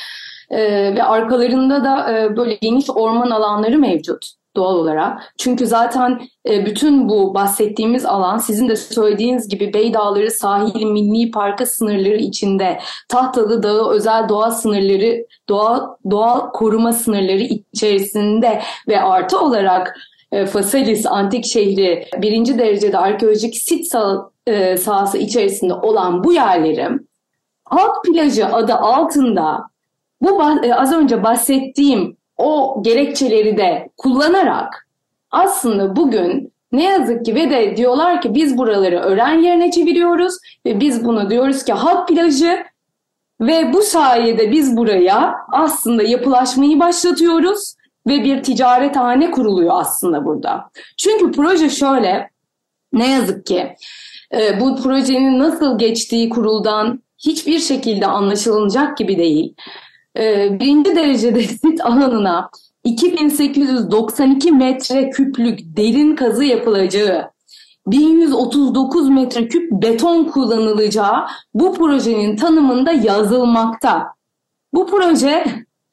[0.50, 0.60] e,
[0.94, 5.34] ve arkalarında da e, böyle geniş orman alanları mevcut doğal olarak.
[5.38, 11.30] Çünkü zaten e, bütün bu bahsettiğimiz alan sizin de söylediğiniz gibi Bey Dağları Sahil Milli
[11.30, 19.40] Parkı sınırları içinde Tahtalı Dağı özel doğa sınırları doğa doğal koruma sınırları içerisinde ve artı
[19.40, 19.96] olarak
[20.32, 27.06] e, Fasalis antik şehri birinci derecede arkeolojik sit sah e, sahası içerisinde olan bu yerlerim
[27.64, 29.62] Halk Plajı adı altında
[30.20, 34.88] bu e, az önce bahsettiğim o gerekçeleri de kullanarak
[35.30, 40.34] aslında bugün ne yazık ki ve de diyorlar ki biz buraları öğren yerine çeviriyoruz
[40.66, 42.64] ve biz bunu diyoruz ki halk plajı
[43.40, 47.74] ve bu sayede biz buraya aslında yapılaşmayı başlatıyoruz
[48.06, 50.70] ve bir ticaret hane kuruluyor aslında burada.
[50.96, 52.30] Çünkü proje şöyle
[52.92, 53.76] ne yazık ki
[54.34, 59.54] e, bu projenin nasıl geçtiği kuruldan hiçbir şekilde anlaşılacak gibi değil
[60.18, 62.50] e, birinci derecede sit alanına
[62.84, 67.30] 2892 metre küplük derin kazı yapılacağı,
[67.86, 74.06] 1139 metreküp beton kullanılacağı bu projenin tanımında yazılmakta.
[74.74, 75.44] Bu proje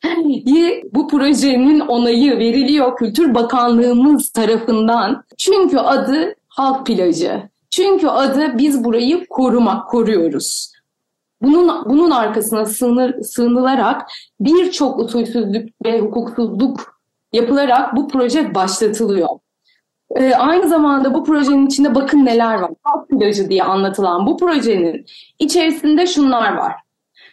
[0.94, 5.24] bu projenin onayı veriliyor Kültür Bakanlığımız tarafından.
[5.38, 7.50] Çünkü adı halk plajı.
[7.70, 10.72] Çünkü adı biz burayı korumak, koruyoruz.
[11.42, 17.02] Bunun bunun arkasına sığınır, sığınılarak birçok usulsüzlük ve hukuksuzluk
[17.34, 19.30] yapılarak bu proje başlatılıyor.
[20.16, 22.72] Ee, aynı zamanda bu projenin içinde bakın neler var.
[22.84, 25.06] Halk plajı diye anlatılan bu projenin
[25.40, 26.74] içerisinde şunlar var.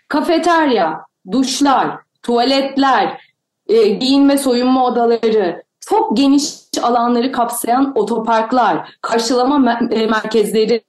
[0.09, 1.01] Kafeterya,
[1.33, 3.21] duşlar, tuvaletler,
[3.69, 10.85] e, giyinme soyunma odaları, çok geniş alanları kapsayan otoparklar, karşılama mer- e, merkezleri,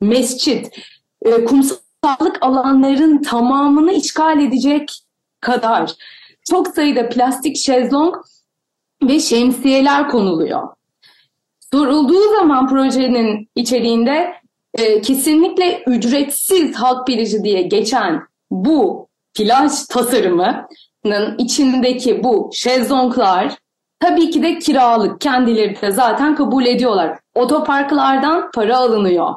[0.00, 0.78] mescit,
[1.22, 4.92] e, kumsal sağlık alanların tamamını işgal edecek
[5.40, 5.92] kadar
[6.50, 8.16] çok sayıda plastik şezlong
[9.02, 10.68] ve şemsiyeler konuluyor.
[11.72, 14.34] Sorulduğu zaman projenin içeriğinde
[14.74, 23.56] e, kesinlikle ücretsiz halk plajı diye geçen bu plaj tasarımının içindeki bu şezlonglar
[24.00, 27.18] tabii ki de kiralık kendileri de zaten kabul ediyorlar.
[27.34, 29.34] Otoparklardan para alınıyor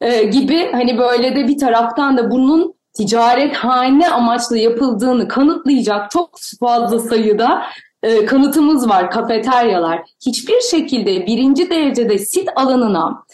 [0.00, 6.38] e, gibi hani böyle de bir taraftan da bunun ticaret hane amaçlı yapıldığını kanıtlayacak çok
[6.60, 7.62] fazla sayıda
[8.02, 10.02] e, kanıtımız var kafeteryalar.
[10.26, 13.24] Hiçbir şekilde birinci derecede sit alanına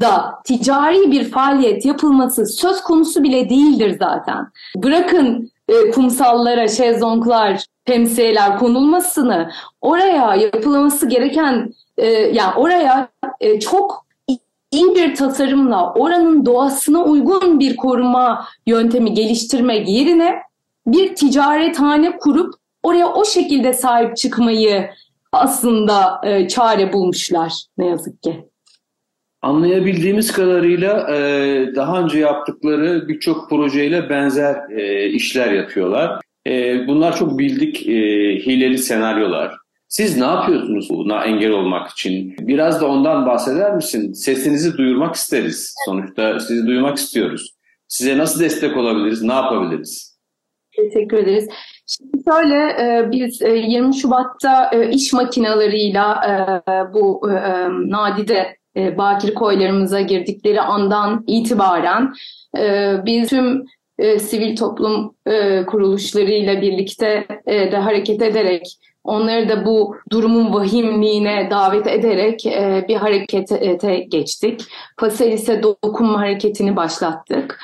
[0.00, 4.46] da ticari bir faaliyet yapılması söz konusu bile değildir zaten.
[4.76, 9.50] Bırakın e, kumsallara, şezlonglar, temsiyeler konulmasını
[9.80, 13.08] oraya yapılması gereken e, yani oraya
[13.40, 14.01] e, çok
[14.72, 20.34] iyi bir tasarımla oranın doğasına uygun bir koruma yöntemi geliştirmek yerine
[20.86, 24.90] bir ticarethane kurup oraya o şekilde sahip çıkmayı
[25.32, 28.44] aslında e, çare bulmuşlar ne yazık ki.
[29.42, 36.20] Anlayabildiğimiz kadarıyla e, daha önce yaptıkları birçok projeyle benzer e, işler yapıyorlar.
[36.46, 37.92] E, bunlar çok bildik e,
[38.46, 39.61] hileli senaryolar.
[39.92, 42.34] Siz ne yapıyorsunuz buna engel olmak için?
[42.38, 44.12] Biraz da ondan bahseder misin?
[44.12, 45.74] Sesinizi duyurmak isteriz.
[45.86, 47.54] Sonuçta sizi duymak istiyoruz.
[47.88, 49.22] Size nasıl destek olabiliriz?
[49.22, 50.18] Ne yapabiliriz?
[50.76, 51.48] Teşekkür ederiz.
[51.86, 56.22] Şimdi şöyle e, biz 20 e, Şubat'ta e, iş makinalarıyla
[56.94, 57.20] bu
[57.68, 62.12] nadide bakir koylarımıza girdikleri andan itibaren
[63.06, 63.64] biz tüm
[64.18, 65.14] sivil toplum
[65.66, 68.62] kuruluşlarıyla birlikte de hareket ederek
[69.04, 72.44] onları da bu durumun vahimliğine davet ederek
[72.88, 74.60] bir harekete geçtik.
[75.00, 77.60] Faselis'e dokunma hareketini başlattık.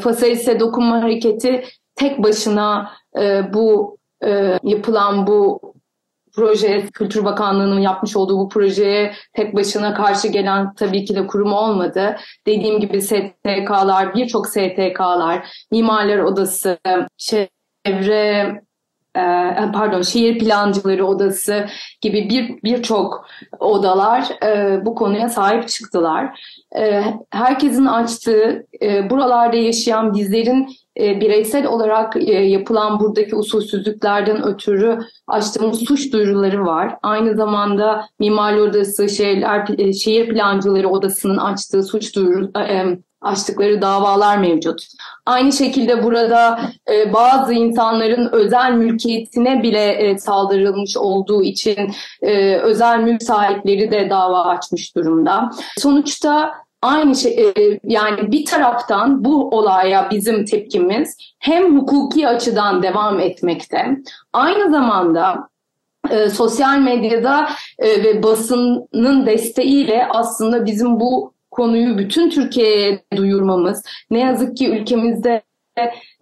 [0.00, 1.64] Faselis'e dokunma hareketi
[1.96, 5.60] tek başına e, bu e, yapılan bu
[6.34, 11.52] proje, Kültür Bakanlığı'nın yapmış olduğu bu projeye tek başına karşı gelen tabii ki de kurum
[11.52, 12.16] olmadı.
[12.46, 16.78] Dediğim gibi STK'lar, birçok STK'lar, Mimarlar Odası,
[17.16, 17.44] çevre
[17.86, 18.65] e,
[19.74, 21.66] pardon şehir plancıları odası
[22.00, 23.26] gibi bir birçok
[23.58, 26.40] odalar e, bu konuya sahip çıktılar.
[26.78, 30.68] E, herkesin açtığı e, buralarda yaşayan bizlerin
[31.00, 36.96] e, bireysel olarak e, yapılan buradaki usulsüzlüklerden ötürü açtığımız suç duyuruları var.
[37.02, 42.50] Aynı zamanda Mimarlı Odası, Şehirler, e, Şehir Plancıları Odası'nın açtığı suç duyuru,
[43.20, 44.82] açtıkları davalar mevcut.
[45.26, 46.60] Aynı şekilde burada
[46.92, 51.90] e, bazı insanların özel mülkiyetine bile e, saldırılmış olduğu için
[52.22, 55.50] e, özel mülk sahipleri de dava açmış durumda.
[55.78, 56.52] Sonuçta
[56.82, 63.96] aynı şey e, yani bir taraftan bu olaya bizim tepkimiz hem hukuki açıdan devam etmekte
[64.32, 65.48] aynı zamanda
[66.10, 67.48] e, sosyal medyada
[67.78, 75.42] e, ve basının desteğiyle aslında bizim bu konuyu bütün Türkiye'ye duyurmamız ne yazık ki ülkemizde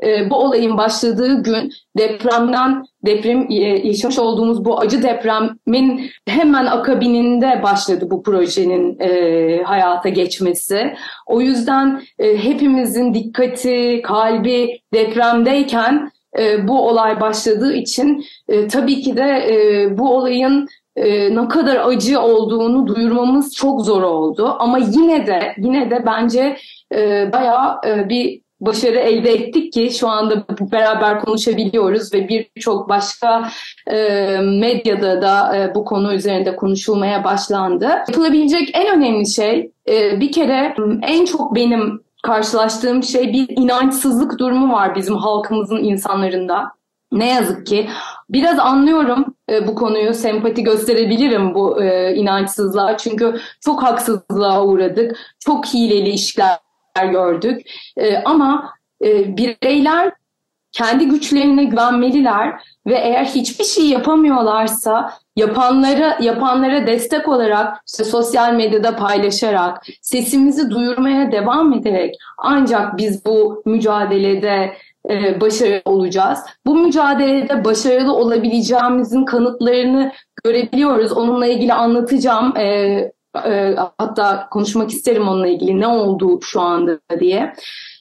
[0.02, 3.54] e, bu olayın başladığı gün depremden deprem e,
[3.88, 10.94] yaşamış olduğumuz bu acı depremin hemen akabininde başladı bu projenin e, hayata geçmesi.
[11.26, 19.16] O yüzden e, hepimizin dikkati, kalbi depremdeyken e, bu olay başladığı için e, tabii ki
[19.16, 24.56] de e, bu olayın e, ne kadar acı olduğunu duyurmamız çok zor oldu.
[24.58, 26.56] Ama yine de yine de bence
[26.94, 33.50] e, bayağı e, bir başarı elde ettik ki şu anda beraber konuşabiliyoruz ve birçok başka
[33.90, 33.98] e,
[34.38, 37.84] medyada da e, bu konu üzerinde konuşulmaya başlandı.
[37.84, 44.72] Yapılabilecek en önemli şey e, bir kere en çok benim karşılaştığım şey bir inançsızlık durumu
[44.72, 46.72] var bizim halkımızın insanlarında.
[47.14, 47.88] Ne yazık ki
[48.30, 52.96] biraz anlıyorum e, bu konuyu, sempati gösterebilirim bu e, inançsızlığa.
[52.96, 56.58] Çünkü çok haksızlığa uğradık, çok hileli işler
[57.12, 57.60] gördük.
[57.96, 58.72] E, ama
[59.04, 60.12] e, bireyler
[60.72, 68.96] kendi güçlerine güvenmeliler ve eğer hiçbir şey yapamıyorlarsa yapanlara yapanlara destek olarak işte sosyal medyada
[68.96, 74.72] paylaşarak sesimizi duyurmaya devam ederek ancak biz bu mücadelede
[75.10, 76.38] e, başarılı olacağız.
[76.66, 80.12] Bu mücadelede başarılı olabileceğimizin kanıtlarını
[80.44, 81.12] görebiliyoruz.
[81.12, 82.56] Onunla ilgili anlatacağım.
[82.56, 82.64] E,
[83.46, 87.54] e, hatta konuşmak isterim onunla ilgili ne oldu şu anda diye.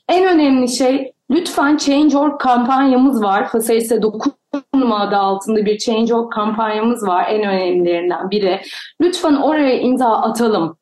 [0.09, 3.47] En önemli şey lütfen Change.org kampanyamız var.
[3.47, 7.25] Fasalise dokunma adı altında bir Change.org kampanyamız var.
[7.29, 8.61] En önemlilerinden biri.
[9.01, 10.77] Lütfen oraya imza atalım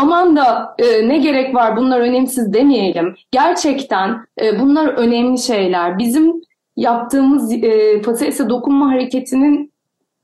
[0.00, 3.16] aman da e, ne gerek var bunlar önemsiz demeyelim.
[3.32, 5.98] Gerçekten e, bunlar önemli şeyler.
[5.98, 6.40] Bizim
[6.76, 9.72] yaptığımız e, patatese dokunma hareketinin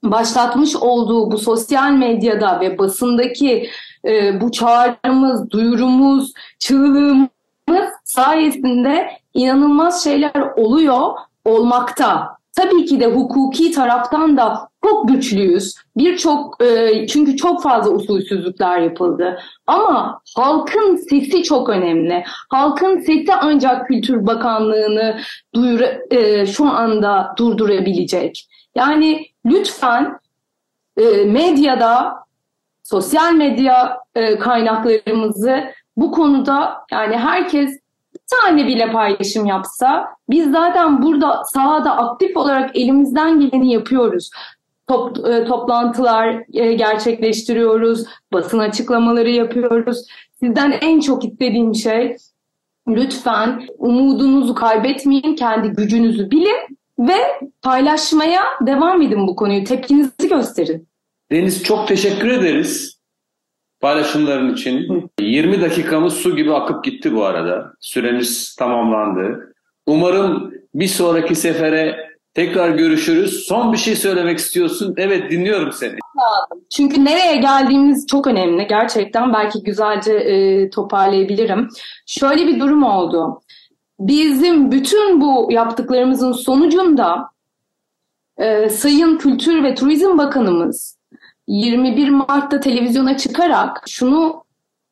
[0.05, 3.69] başlatmış olduğu bu sosyal medyada ve basındaki
[4.05, 7.29] e, bu çağrımız, duyurumuz, çığlığımız
[8.05, 11.13] sayesinde inanılmaz şeyler oluyor,
[11.45, 12.37] olmakta.
[12.57, 15.75] Tabii ki de hukuki taraftan da çok güçlüyüz.
[15.97, 19.39] Birçok e, çünkü çok fazla usulsüzlükler yapıldı.
[19.67, 22.25] Ama halkın sesi çok önemli.
[22.27, 25.21] Halkın sesi ancak Kültür Bakanlığı'nı
[25.55, 25.81] duyur,
[26.11, 28.49] e, şu anda durdurabilecek.
[28.75, 30.19] Yani lütfen
[30.97, 32.15] e, medyada,
[32.83, 35.65] sosyal medya e, kaynaklarımızı
[35.97, 37.71] bu konuda yani herkes
[38.15, 44.31] bir tane bile paylaşım yapsa biz zaten burada sahada aktif olarak elimizden geleni yapıyoruz
[44.89, 50.07] top, e, toplantılar e, gerçekleştiriyoruz, basın açıklamaları yapıyoruz.
[50.41, 52.17] Sizden en çok istediğim şey
[52.89, 57.17] lütfen umudunuzu kaybetmeyin, kendi gücünüzü bilin ve
[57.63, 59.65] paylaşmaya devam edin bu konuyu.
[59.65, 60.89] Tepkinizi gösterin.
[61.31, 62.97] Deniz çok teşekkür ederiz
[63.81, 65.11] paylaşımların için.
[65.21, 67.73] 20 dakikamız su gibi akıp gitti bu arada.
[67.81, 69.55] Süremiz tamamlandı.
[69.87, 73.45] Umarım bir sonraki sefere Tekrar görüşürüz.
[73.47, 74.95] Son bir şey söylemek istiyorsun.
[74.97, 75.97] Evet dinliyorum seni.
[76.71, 78.67] Çünkü nereye geldiğimiz çok önemli.
[78.67, 81.69] Gerçekten belki güzelce e, toparlayabilirim.
[82.07, 83.41] Şöyle bir durum oldu.
[84.01, 87.31] Bizim bütün bu yaptıklarımızın sonucunda
[88.39, 90.99] e, Sayın Kültür ve Turizm Bakanımız
[91.47, 94.45] 21 Mart'ta televizyona çıkarak şunu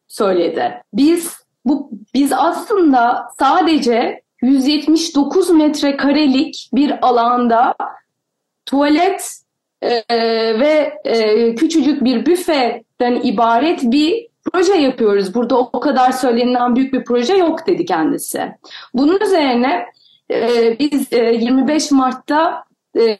[0.08, 0.82] söyledi.
[0.92, 7.74] Biz bu biz aslında sadece 179 metrekarelik bir alanda
[8.66, 9.40] tuvalet
[9.82, 9.90] e,
[10.60, 15.34] ve e, küçücük bir büfeden ibaret bir proje yapıyoruz.
[15.34, 18.52] Burada o kadar söylenilen büyük bir proje yok dedi kendisi.
[18.94, 19.86] Bunun üzerine
[20.30, 22.64] e, biz e, 25 Mart'ta
[22.98, 23.18] e,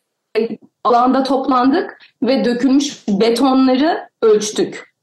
[0.85, 4.95] alanda toplandık ve dökülmüş betonları ölçtük.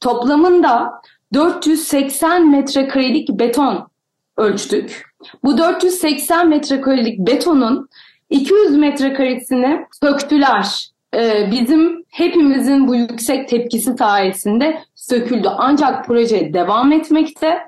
[0.00, 0.92] Toplamında
[1.34, 3.88] 480 metrekarelik beton
[4.36, 5.11] ölçtük.
[5.44, 7.88] Bu 480 metrekarelik betonun
[8.30, 10.92] 200 metrekaresini söktüler.
[11.14, 15.48] Ee, bizim hepimizin bu yüksek tepkisi sayesinde söküldü.
[15.58, 17.58] Ancak proje devam etmekte.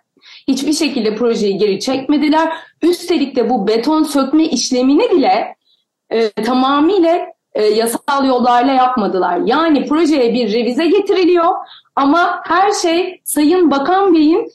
[0.48, 2.52] Hiçbir şekilde projeyi geri çekmediler.
[2.82, 5.56] Üstelik de bu beton sökme işlemini bile
[6.10, 9.40] e, tamamıyla e, yasal yollarla yapmadılar.
[9.44, 11.50] Yani projeye bir revize getiriliyor
[11.96, 14.52] ama her şey Sayın Bakan Bey'in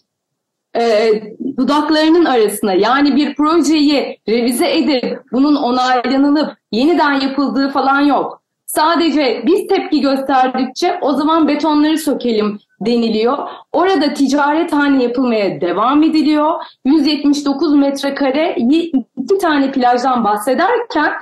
[0.76, 1.11] e,
[1.57, 8.41] dudaklarının arasında yani bir projeyi revize edip bunun onaylanılıp yeniden yapıldığı falan yok.
[8.65, 13.38] Sadece biz tepki gösterdikçe o zaman betonları sökelim deniliyor.
[13.72, 16.53] Orada ticaret hane yapılmaya devam ediliyor.
[16.86, 21.13] 179 metrekare iki tane plajdan bahsederken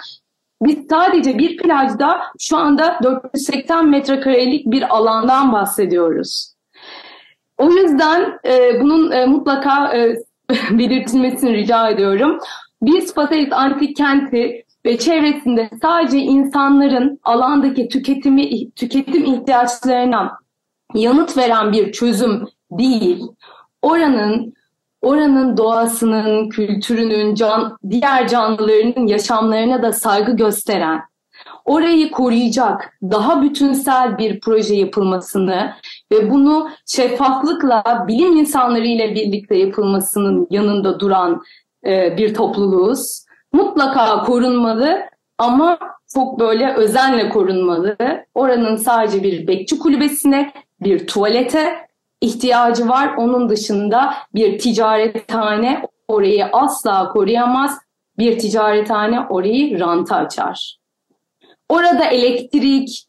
[0.61, 6.56] biz sadece bir plajda şu anda 480 metrekarelik bir alandan bahsediyoruz.
[7.57, 10.15] O yüzden e, bunun e, mutlaka e,
[10.71, 12.39] belirtilmesini rica ediyorum.
[12.81, 20.39] Biz Faselis Antik Kenti ve çevresinde sadece insanların alandaki tüketimi tüketim ihtiyaçlarına
[20.93, 23.23] yanıt veren bir çözüm değil.
[23.81, 24.53] Oranın
[25.01, 31.01] oranın doğasının, kültürünün, can, diğer canlıların yaşamlarına da saygı gösteren,
[31.65, 35.73] orayı koruyacak daha bütünsel bir proje yapılmasını
[36.11, 41.41] ve bunu şeffaflıkla bilim insanları ile birlikte yapılmasının yanında duran
[41.85, 43.25] e, bir topluluğuz.
[43.53, 45.01] Mutlaka korunmalı
[45.37, 45.79] ama
[46.13, 47.97] çok böyle özenle korunmalı.
[48.35, 51.87] Oranın sadece bir bekçi kulübesine, bir tuvalete
[52.21, 53.15] ihtiyacı var.
[53.17, 57.79] Onun dışında bir ticarethane orayı asla koruyamaz.
[58.17, 60.77] Bir ticarethane orayı ranta açar.
[61.69, 63.06] Orada elektrik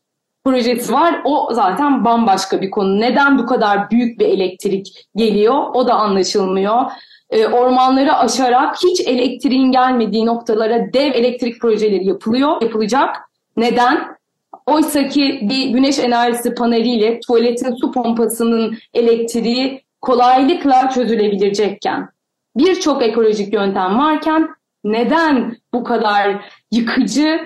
[0.51, 1.20] projesi var.
[1.24, 3.01] O zaten bambaşka bir konu.
[3.01, 5.55] Neden bu kadar büyük bir elektrik geliyor?
[5.74, 6.82] O da anlaşılmıyor.
[7.30, 13.16] E, ormanları aşarak hiç elektriğin gelmediği noktalara dev elektrik projeleri yapılıyor, yapılacak.
[13.57, 14.18] Neden?
[14.66, 22.09] Oysa ki bir güneş enerjisi paneliyle tuvaletin su pompasının elektriği kolaylıkla çözülebilecekken
[22.57, 24.49] birçok ekolojik yöntem varken
[24.84, 27.40] neden bu kadar yıkıcı,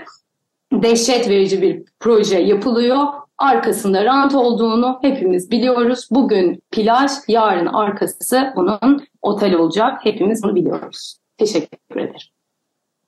[0.73, 3.07] dehşet verici bir proje yapılıyor?
[3.39, 6.09] Arkasında rant olduğunu hepimiz biliyoruz.
[6.11, 10.01] Bugün plaj, yarın arkası bunun otel olacak.
[10.03, 11.17] Hepimiz bunu biliyoruz.
[11.39, 12.17] Teşekkür ederim.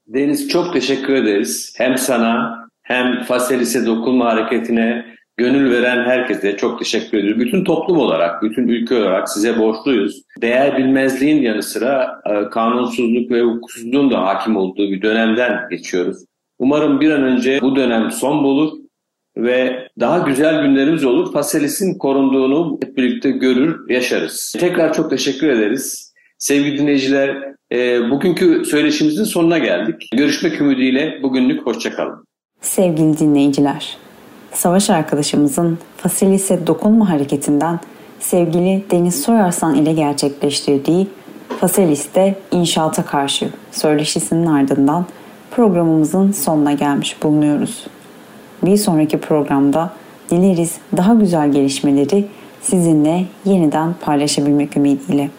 [0.06, 1.74] Deniz çok teşekkür ederiz.
[1.78, 5.04] Hem sana hem Faselis'e dokunma hareketine
[5.36, 7.40] gönül veren herkese çok teşekkür ediyoruz.
[7.40, 10.22] Bütün toplum olarak, bütün ülke olarak size borçluyuz.
[10.40, 16.24] Değer bilmezliğin yanı sıra e, kanunsuzluk ve hukuksuzluğun da hakim olduğu bir dönemden geçiyoruz.
[16.59, 18.72] Umarım bir an önce bu dönem son bulur
[19.36, 21.32] ve daha güzel günlerimiz olur.
[21.32, 24.57] Faselis'in korunduğunu hep birlikte görür, yaşarız.
[24.61, 26.14] Tekrar çok teşekkür ederiz.
[26.38, 30.09] Sevgili dinleyiciler, e, bugünkü söyleşimizin sonuna geldik.
[30.12, 32.24] Görüşmek ümidiyle bugünlük hoşçakalın.
[32.61, 33.96] Sevgili dinleyiciler,
[34.52, 37.80] savaş arkadaşımızın Faselis'e dokunma hareketinden
[38.20, 41.07] sevgili Deniz Soyarsan ile gerçekleştirdiği
[41.61, 45.07] Faselis'te inşaata karşı söyleşisinin ardından
[45.55, 47.86] programımızın sonuna gelmiş bulunuyoruz.
[48.62, 49.90] Bir sonraki programda
[50.30, 52.26] dileriz daha güzel gelişmeleri
[52.62, 55.30] sizinle yeniden paylaşabilmek ümidiyle.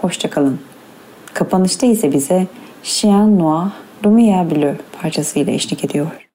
[0.00, 0.60] Hoşçakalın.
[1.34, 2.46] Kapanışta ise bize
[2.82, 3.68] Chien Noir
[4.04, 6.27] Lumière Bleu parçasıyla eşlik ediyor.